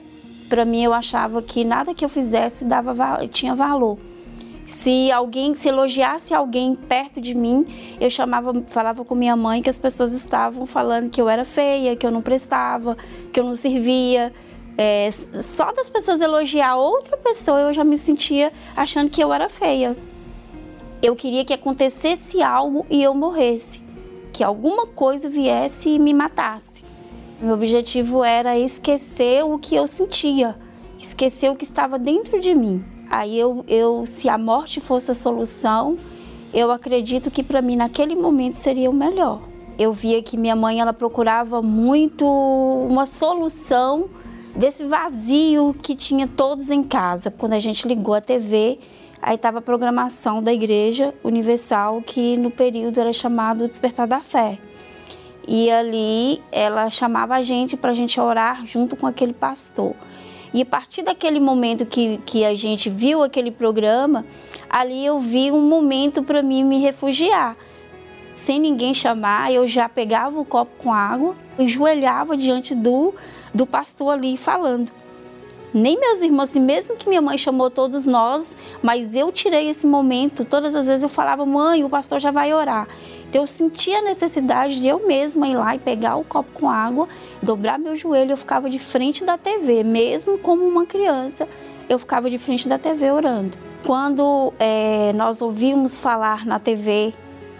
[0.49, 2.93] Para mim eu achava que nada que eu fizesse dava
[3.27, 3.97] tinha valor.
[4.65, 7.65] Se alguém se elogiasse alguém perto de mim,
[8.01, 11.95] eu chamava, falava com minha mãe que as pessoas estavam falando que eu era feia,
[11.95, 12.97] que eu não prestava,
[13.31, 14.33] que eu não servia.
[14.77, 19.47] É, só das pessoas elogiar outra pessoa, eu já me sentia achando que eu era
[19.47, 19.95] feia.
[21.01, 23.81] Eu queria que acontecesse algo e eu morresse
[24.31, 26.83] que alguma coisa viesse e me matasse.
[27.39, 30.55] Meu objetivo era esquecer o que eu sentia,
[30.97, 32.83] esquecer o que estava dentro de mim.
[33.11, 35.97] Aí eu, eu se a morte fosse a solução,
[36.51, 39.41] eu acredito que para mim naquele momento seria o melhor.
[39.77, 44.09] Eu via que minha mãe ela procurava muito uma solução
[44.55, 47.31] desse vazio que tinha todos em casa.
[47.31, 48.79] Quando a gente ligou a TV,
[49.25, 54.59] Aí estava a programação da Igreja Universal, que no período era chamado Despertar da Fé.
[55.47, 59.95] E ali ela chamava a gente para a gente orar junto com aquele pastor.
[60.53, 64.25] E a partir daquele momento que, que a gente viu aquele programa,
[64.69, 67.55] ali eu vi um momento para mim me refugiar.
[68.35, 73.15] Sem ninguém chamar, eu já pegava o copo com água, enjoelhava diante do,
[73.53, 74.91] do pastor ali falando
[75.73, 79.87] nem meus irmãos, assim, mesmo que minha mãe chamou todos nós, mas eu tirei esse
[79.87, 80.45] momento.
[80.45, 82.87] Todas as vezes eu falava, mãe, o pastor já vai orar.
[83.27, 86.69] Então eu sentia a necessidade de eu mesma ir lá e pegar o copo com
[86.69, 87.07] água,
[87.41, 91.47] dobrar meu joelho, eu ficava de frente da TV, mesmo como uma criança,
[91.89, 93.57] eu ficava de frente da TV orando.
[93.83, 97.13] Quando é, nós ouvimos falar na TV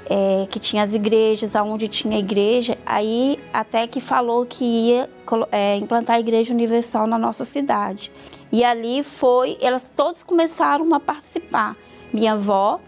[0.09, 5.09] é, que tinha as igrejas, aonde tinha igreja, aí até que falou que ia
[5.51, 8.11] é, implantar a Igreja Universal na nossa cidade.
[8.51, 11.75] E ali foi, elas todos começaram a participar.
[12.11, 12.79] Minha avó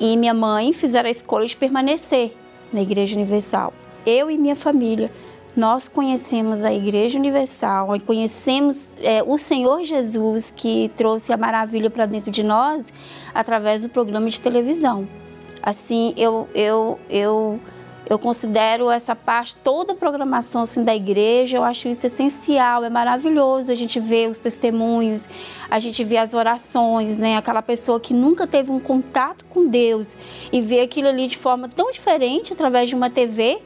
[0.00, 2.34] e minha mãe fizeram a escolha de permanecer
[2.72, 3.72] na Igreja Universal.
[4.06, 5.10] Eu e minha família,
[5.54, 12.06] nós conhecemos a Igreja Universal, conhecemos é, o Senhor Jesus que trouxe a maravilha para
[12.06, 12.92] dentro de nós
[13.34, 15.06] através do programa de televisão.
[15.68, 17.60] Assim, eu, eu, eu,
[18.08, 22.88] eu considero essa parte, toda a programação assim, da igreja, eu acho isso essencial, é
[22.88, 25.28] maravilhoso a gente ver os testemunhos,
[25.70, 27.36] a gente ver as orações, né?
[27.36, 30.16] Aquela pessoa que nunca teve um contato com Deus
[30.50, 33.58] e ver aquilo ali de forma tão diferente através de uma TV,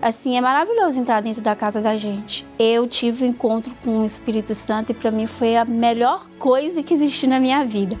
[0.00, 2.46] assim, é maravilhoso entrar dentro da casa da gente.
[2.58, 6.82] Eu tive um encontro com o Espírito Santo e para mim foi a melhor coisa
[6.82, 7.98] que existiu na minha vida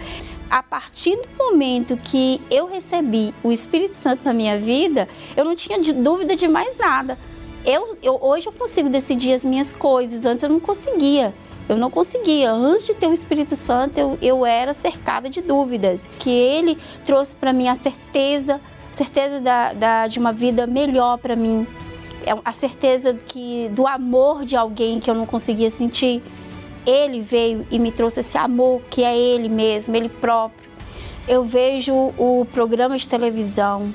[0.50, 5.54] a partir do momento que eu recebi o Espírito Santo na minha vida, eu não
[5.54, 7.16] tinha de dúvida de mais nada.
[7.64, 11.32] Eu, eu, hoje eu consigo decidir as minhas coisas, antes eu não conseguia.
[11.68, 12.50] Eu não conseguia.
[12.50, 16.10] Antes de ter o Espírito Santo, eu, eu era cercada de dúvidas.
[16.18, 18.60] Que ele trouxe para mim a certeza,
[18.92, 21.64] certeza da, da, de uma vida melhor para mim.
[22.26, 26.20] É a certeza que do amor de alguém que eu não conseguia sentir
[26.86, 30.68] ele veio e me trouxe esse amor que é Ele mesmo, Ele próprio.
[31.28, 33.92] Eu vejo o programa de televisão,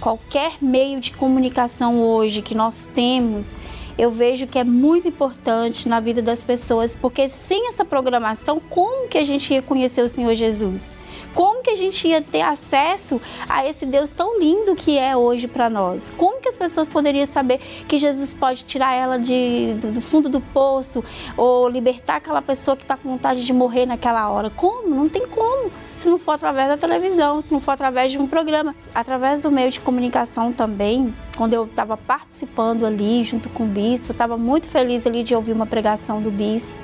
[0.00, 3.54] qualquer meio de comunicação hoje que nós temos,
[3.96, 9.08] eu vejo que é muito importante na vida das pessoas, porque sem essa programação, como
[9.08, 10.96] que a gente ia conhecer o Senhor Jesus?
[11.34, 15.48] Como que a gente ia ter acesso a esse Deus tão lindo que é hoje
[15.48, 16.10] para nós?
[16.16, 17.58] Como que as pessoas poderiam saber
[17.88, 21.02] que Jesus pode tirar ela de, do, do fundo do poço
[21.36, 24.48] ou libertar aquela pessoa que está com vontade de morrer naquela hora?
[24.48, 24.94] Como?
[24.94, 28.26] Não tem como se não for através da televisão, se não for através de um
[28.26, 28.74] programa.
[28.94, 34.12] Através do meio de comunicação também, quando eu estava participando ali junto com o bispo,
[34.12, 36.76] estava muito feliz ali de ouvir uma pregação do bispo.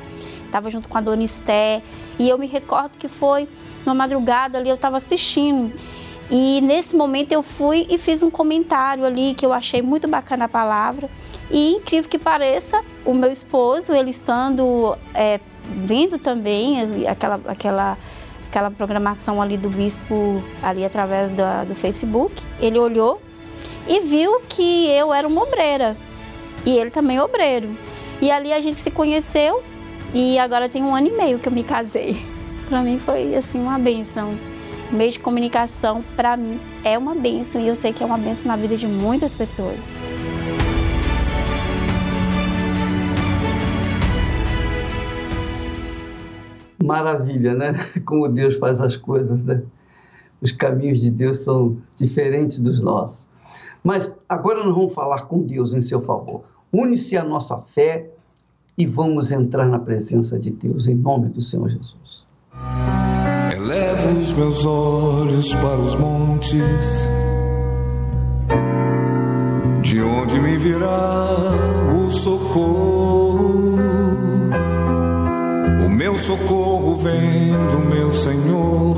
[0.44, 1.80] Estava junto com a dona Esté
[2.18, 3.48] e eu me recordo que foi
[3.84, 5.72] numa madrugada ali, eu estava assistindo.
[6.30, 10.44] E nesse momento eu fui e fiz um comentário ali que eu achei muito bacana
[10.44, 11.10] a palavra.
[11.50, 17.98] E incrível que pareça, o meu esposo, ele estando é, vendo também aquela, aquela,
[18.48, 23.20] aquela programação ali do bispo ali através da, do Facebook, ele olhou
[23.88, 25.96] e viu que eu era uma obreira.
[26.64, 27.76] e ele também é obreiro.
[28.20, 29.64] E ali a gente se conheceu
[30.14, 32.16] e agora tem um ano e meio que eu me casei.
[32.70, 34.30] Para mim foi assim uma benção.
[34.92, 38.46] Meio de comunicação para mim é uma benção e eu sei que é uma benção
[38.46, 39.76] na vida de muitas pessoas.
[46.80, 47.74] Maravilha, né?
[48.06, 49.64] Como Deus faz as coisas, né?
[50.40, 53.26] Os caminhos de Deus são diferentes dos nossos.
[53.82, 56.44] Mas agora nós vamos falar com Deus em seu favor.
[56.72, 58.08] Une-se a nossa fé
[58.78, 62.29] e vamos entrar na presença de Deus em nome do Senhor Jesus.
[63.54, 67.08] Elevo os meus olhos para os montes,
[69.82, 71.28] de onde me virá
[71.94, 73.78] o socorro.
[75.84, 78.96] O meu socorro vem do meu Senhor,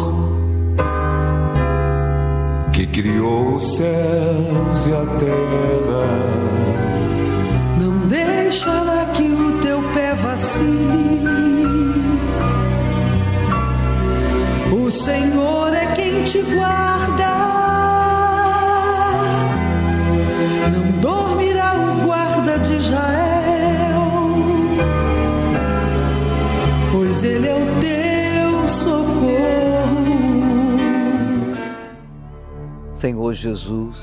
[2.73, 6.72] que criou os céus e a terra.
[14.93, 17.31] Senhor é quem te guarda.
[20.71, 24.03] Não dormirá o guarda de Israel,
[26.93, 30.13] pois ele é o teu socorro.
[32.93, 33.99] Senhor Jesus,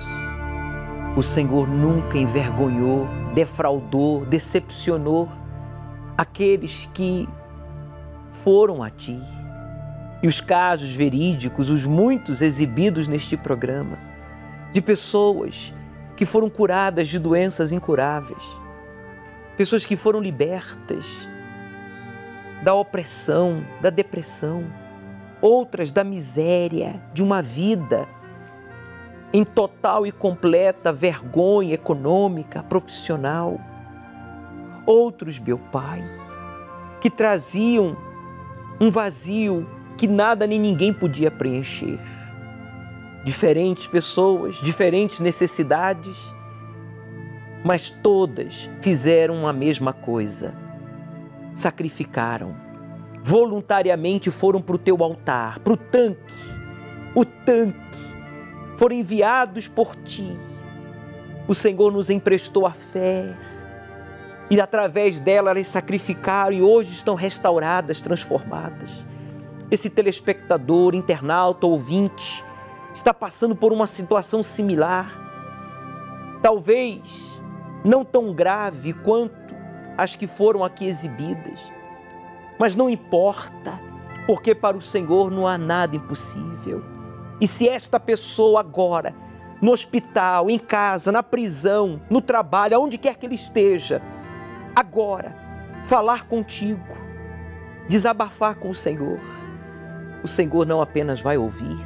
[1.15, 5.29] o Senhor nunca envergonhou, defraudou, decepcionou
[6.17, 7.29] aqueles que
[8.31, 9.38] foram a Ti.
[10.21, 13.97] E os casos verídicos, os muitos exibidos neste programa,
[14.71, 15.73] de pessoas
[16.15, 18.43] que foram curadas de doenças incuráveis,
[19.55, 21.05] pessoas que foram libertas
[22.61, 24.65] da opressão, da depressão,
[25.41, 28.05] outras da miséria de uma vida
[29.31, 33.59] em total e completa vergonha econômica, profissional.
[34.85, 36.03] Outros, meu Pai,
[36.99, 37.95] que traziam
[38.81, 39.67] um vazio
[39.99, 41.99] que nada nem ninguém podia preencher.
[43.25, 46.15] Diferentes pessoas, diferentes necessidades,
[47.65, 50.55] mas todas fizeram a mesma coisa.
[51.53, 52.55] Sacrificaram,
[53.21, 56.33] voluntariamente foram para o teu altar, para o tanque.
[57.13, 57.99] O tanque
[58.77, 60.31] foram enviados por ti.
[61.45, 63.35] O Senhor nos emprestou a fé
[64.49, 69.09] e através dela elas sacrificaram e hoje estão restauradas, transformadas.
[69.71, 72.43] Esse telespectador, internauta, ouvinte,
[72.93, 75.11] está passando por uma situação similar.
[76.41, 77.01] Talvez
[77.83, 79.37] não tão grave quanto
[79.97, 81.59] as que foram aqui exibidas,
[82.57, 83.79] mas não importa,
[84.25, 86.83] porque para o Senhor não há nada impossível.
[87.39, 89.13] E se esta pessoa agora,
[89.61, 94.01] no hospital, em casa, na prisão, no trabalho, aonde quer que ele esteja,
[94.75, 95.35] agora,
[95.83, 96.97] falar contigo,
[97.87, 99.19] desabafar com o Senhor,
[100.23, 101.77] o Senhor não apenas vai ouvir,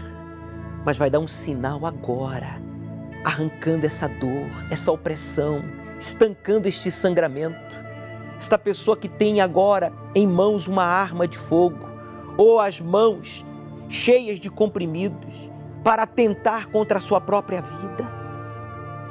[0.85, 2.61] mas vai dar um sinal agora,
[3.23, 5.63] arrancando essa dor, essa opressão,
[5.99, 7.81] estancando este sangramento.
[8.39, 11.87] Esta pessoa que tem agora em mãos uma arma de fogo,
[12.37, 13.45] ou as mãos
[13.87, 15.33] cheias de comprimidos,
[15.83, 18.11] para atentar contra a sua própria vida.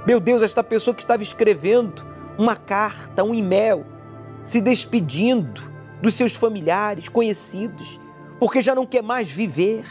[0.07, 2.05] Meu Deus, esta pessoa que estava escrevendo
[2.37, 3.87] uma carta, um e-mail,
[4.43, 5.61] se despedindo
[6.01, 8.01] dos seus familiares, conhecidos,
[8.43, 9.85] porque já não quer mais viver.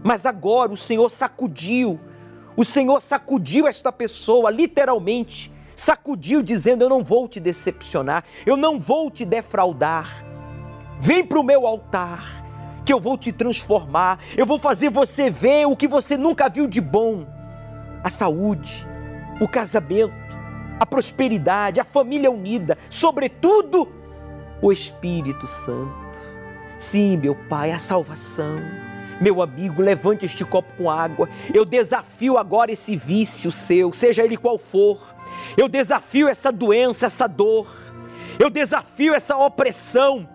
[0.00, 1.98] Mas agora o Senhor sacudiu,
[2.56, 8.78] o Senhor sacudiu esta pessoa, literalmente, sacudiu, dizendo: Eu não vou te decepcionar, eu não
[8.78, 10.24] vou te defraudar.
[11.00, 12.44] Vem para o meu altar,
[12.86, 16.68] que eu vou te transformar, eu vou fazer você ver o que você nunca viu
[16.68, 17.26] de bom:
[18.04, 18.86] a saúde,
[19.40, 20.14] o casamento,
[20.78, 23.88] a prosperidade, a família unida, sobretudo
[24.62, 25.99] o Espírito Santo.
[26.80, 28.58] Sim, meu Pai, a salvação.
[29.20, 31.28] Meu amigo, levante este copo com água.
[31.52, 34.98] Eu desafio agora esse vício seu, seja ele qual for.
[35.58, 37.70] Eu desafio essa doença, essa dor.
[38.38, 40.26] Eu desafio essa opressão,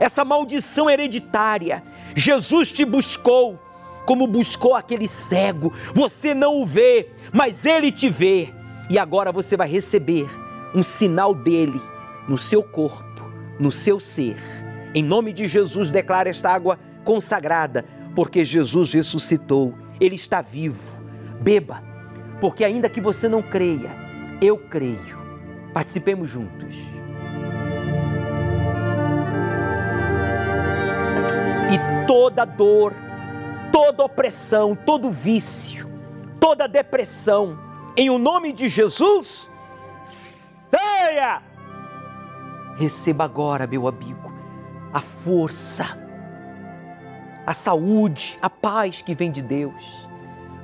[0.00, 1.82] essa maldição hereditária.
[2.16, 3.60] Jesus te buscou
[4.06, 5.70] como buscou aquele cego.
[5.94, 8.48] Você não o vê, mas ele te vê.
[8.88, 10.26] E agora você vai receber
[10.74, 11.78] um sinal dele
[12.26, 13.22] no seu corpo,
[13.58, 14.59] no seu ser
[14.94, 17.84] em nome de Jesus, declara esta água consagrada,
[18.14, 21.00] porque Jesus ressuscitou, Ele está vivo.
[21.40, 21.82] Beba,
[22.40, 23.90] porque ainda que você não creia,
[24.42, 25.18] eu creio.
[25.72, 26.74] Participemos juntos.
[31.72, 32.92] E toda dor,
[33.72, 35.88] toda opressão, todo vício,
[36.40, 37.58] toda depressão,
[37.96, 39.48] em o nome de Jesus,
[40.70, 41.42] Saia!
[42.76, 44.29] Receba agora, meu amigo,
[44.92, 45.98] a força,
[47.46, 50.08] a saúde, a paz que vem de Deus.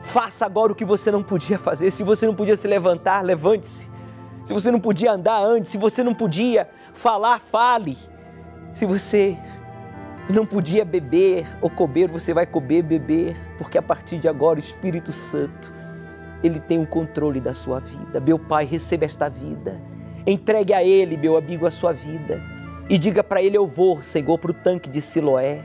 [0.02, 1.90] Faça agora o que você não podia fazer.
[1.90, 3.90] Se você não podia se levantar, levante-se.
[4.44, 5.68] Se você não podia andar, ande.
[5.68, 7.98] Se você não podia falar, fale.
[8.72, 9.36] Se você
[10.28, 14.62] não podia beber ou comer, você vai comer, beber, porque a partir de agora o
[14.62, 15.72] Espírito Santo,
[16.42, 18.20] ele tem o controle da sua vida.
[18.20, 19.80] Meu Pai, receba esta vida.
[20.26, 22.40] Entregue a Ele, meu amigo, a sua vida.
[22.89, 25.64] E diga para Ele: Eu vou, Senhor, para o tanque de Siloé.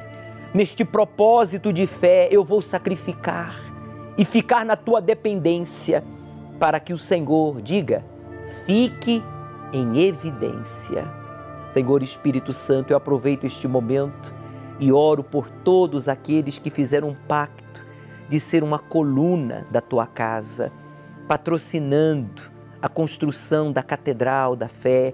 [0.53, 3.55] Neste propósito de fé, eu vou sacrificar
[4.17, 6.03] e ficar na tua dependência,
[6.59, 8.03] para que o Senhor, diga,
[8.65, 9.23] fique
[9.71, 11.07] em evidência.
[11.69, 14.35] Senhor Espírito Santo, eu aproveito este momento
[14.77, 17.85] e oro por todos aqueles que fizeram um pacto
[18.27, 20.71] de ser uma coluna da tua casa,
[21.27, 22.41] patrocinando
[22.81, 25.13] a construção da Catedral da Fé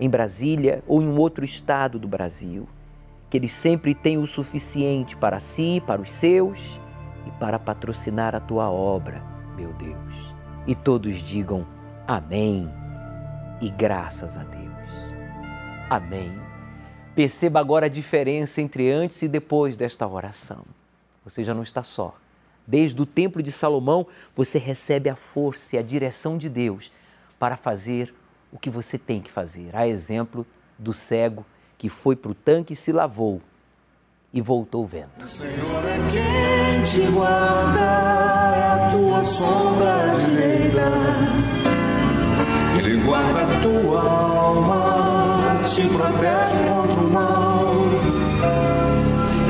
[0.00, 2.66] em Brasília ou em um outro estado do Brasil.
[3.28, 6.80] Que eles sempre tenham o suficiente para si, para os seus
[7.26, 9.22] e para patrocinar a tua obra,
[9.54, 10.34] meu Deus.
[10.66, 11.66] E todos digam
[12.08, 12.68] amém
[13.60, 14.70] e graças a Deus.
[15.90, 16.32] Amém.
[17.14, 20.64] Perceba agora a diferença entre antes e depois desta oração.
[21.24, 22.16] Você já não está só.
[22.66, 26.90] Desde o Templo de Salomão, você recebe a força e a direção de Deus
[27.38, 28.14] para fazer
[28.52, 29.74] o que você tem que fazer.
[29.74, 30.46] A exemplo
[30.78, 31.44] do cego
[31.78, 33.40] que foi para o tanque e se lavou
[34.32, 35.10] e voltou vendo.
[35.22, 40.90] O Senhor é quem te guarda, a tua sombra direita.
[42.78, 47.74] Ele guarda a tua alma, te protege contra o mal.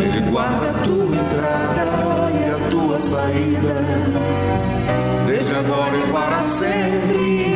[0.02, 1.84] Ele guarda a tua entrada
[2.32, 3.74] e a tua saída,
[5.26, 7.49] desde agora e para sempre.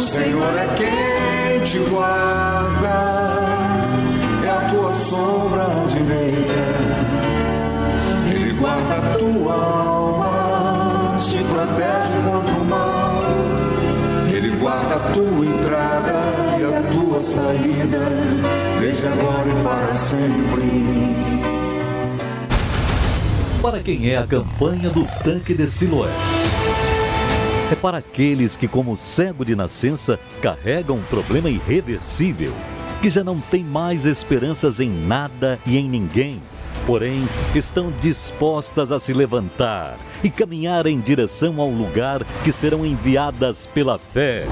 [0.00, 3.20] O Senhor é quem te guarda
[4.70, 6.64] tua sombra direita.
[8.34, 13.24] Ele guarda a tua alma, te protege contra o mal.
[14.32, 16.12] Ele guarda a tua entrada
[16.58, 18.08] e a tua saída,
[18.78, 21.10] desde agora e para sempre.
[23.60, 26.39] Para quem é a campanha do tanque de Siloé?
[27.70, 32.52] É para aqueles que, como cego de nascença, carregam um problema irreversível
[33.00, 36.42] que já não têm mais esperanças em nada e em ninguém,
[36.84, 43.66] porém estão dispostas a se levantar e caminhar em direção ao lugar que serão enviadas
[43.66, 44.44] pela fé.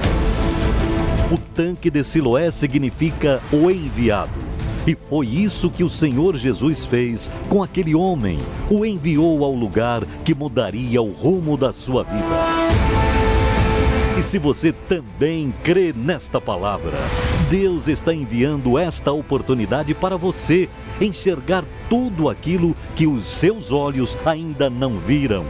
[1.31, 4.49] O tanque de Siloé significa o enviado.
[4.87, 8.39] E foi isso que o Senhor Jesus fez com aquele homem,
[8.69, 12.88] o enviou ao lugar que mudaria o rumo da sua vida.
[14.19, 16.91] E se você também crê nesta palavra,
[17.49, 20.67] Deus está enviando esta oportunidade para você
[20.99, 25.45] enxergar tudo aquilo que os seus olhos ainda não viram.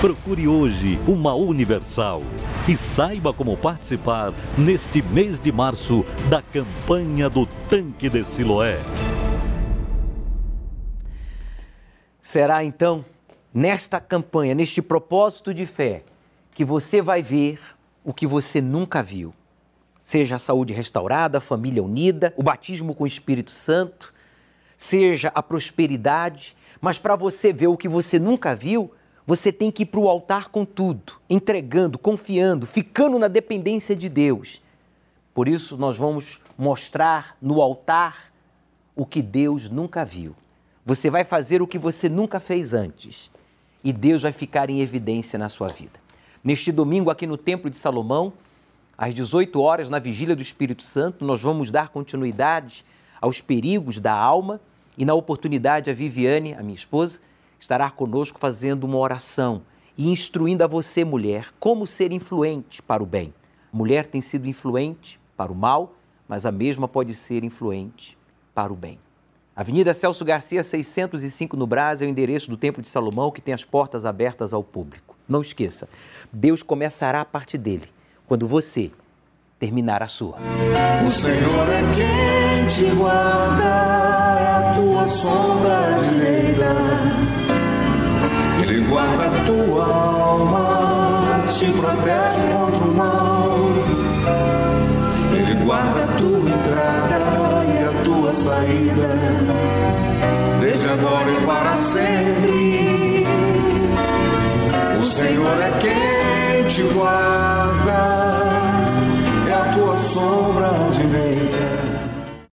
[0.00, 2.22] Procure hoje uma Universal
[2.66, 8.78] e saiba como participar neste mês de março da campanha do Tanque de Siloé.
[12.22, 13.04] Será então
[13.52, 16.04] nesta campanha, neste propósito de fé,
[16.54, 17.58] que você vai ver
[18.04, 19.34] o que você nunca viu.
[20.02, 24.12] Seja a saúde restaurada, a família unida, o batismo com o Espírito Santo,
[24.76, 28.92] seja a prosperidade, mas para você ver o que você nunca viu,
[29.26, 34.10] você tem que ir para o altar com tudo, entregando, confiando, ficando na dependência de
[34.10, 34.60] Deus.
[35.32, 38.30] Por isso, nós vamos mostrar no altar
[38.94, 40.36] o que Deus nunca viu.
[40.84, 43.30] Você vai fazer o que você nunca fez antes
[43.82, 46.03] e Deus vai ficar em evidência na sua vida.
[46.44, 48.30] Neste domingo, aqui no Templo de Salomão,
[48.98, 52.84] às 18 horas, na Vigília do Espírito Santo, nós vamos dar continuidade
[53.18, 54.60] aos perigos da alma
[54.98, 57.18] e, na oportunidade, a Viviane, a minha esposa,
[57.58, 59.62] estará conosco fazendo uma oração
[59.96, 63.32] e instruindo a você, mulher, como ser influente para o bem.
[63.72, 65.94] A mulher tem sido influente para o mal,
[66.28, 68.18] mas a mesma pode ser influente
[68.54, 68.98] para o bem.
[69.56, 73.54] Avenida Celso Garcia, 605 no Brás, é o endereço do Templo de Salomão, que tem
[73.54, 75.03] as portas abertas ao público.
[75.28, 75.88] Não esqueça,
[76.32, 77.88] Deus começará a parte dele
[78.26, 78.90] quando você
[79.58, 80.36] terminar a sua.
[81.06, 83.64] O Senhor é quem te guarda,
[84.40, 86.74] é a tua sombra direita.
[88.62, 93.58] Ele guarda a tua alma, te protege contra o mal.
[95.32, 97.18] Ele guarda a tua entrada
[97.64, 99.16] e a tua saída,
[100.60, 102.73] desde agora e para sempre.
[105.04, 107.92] O Senhor é quem te guarda,
[109.46, 111.83] é a tua sombra direita.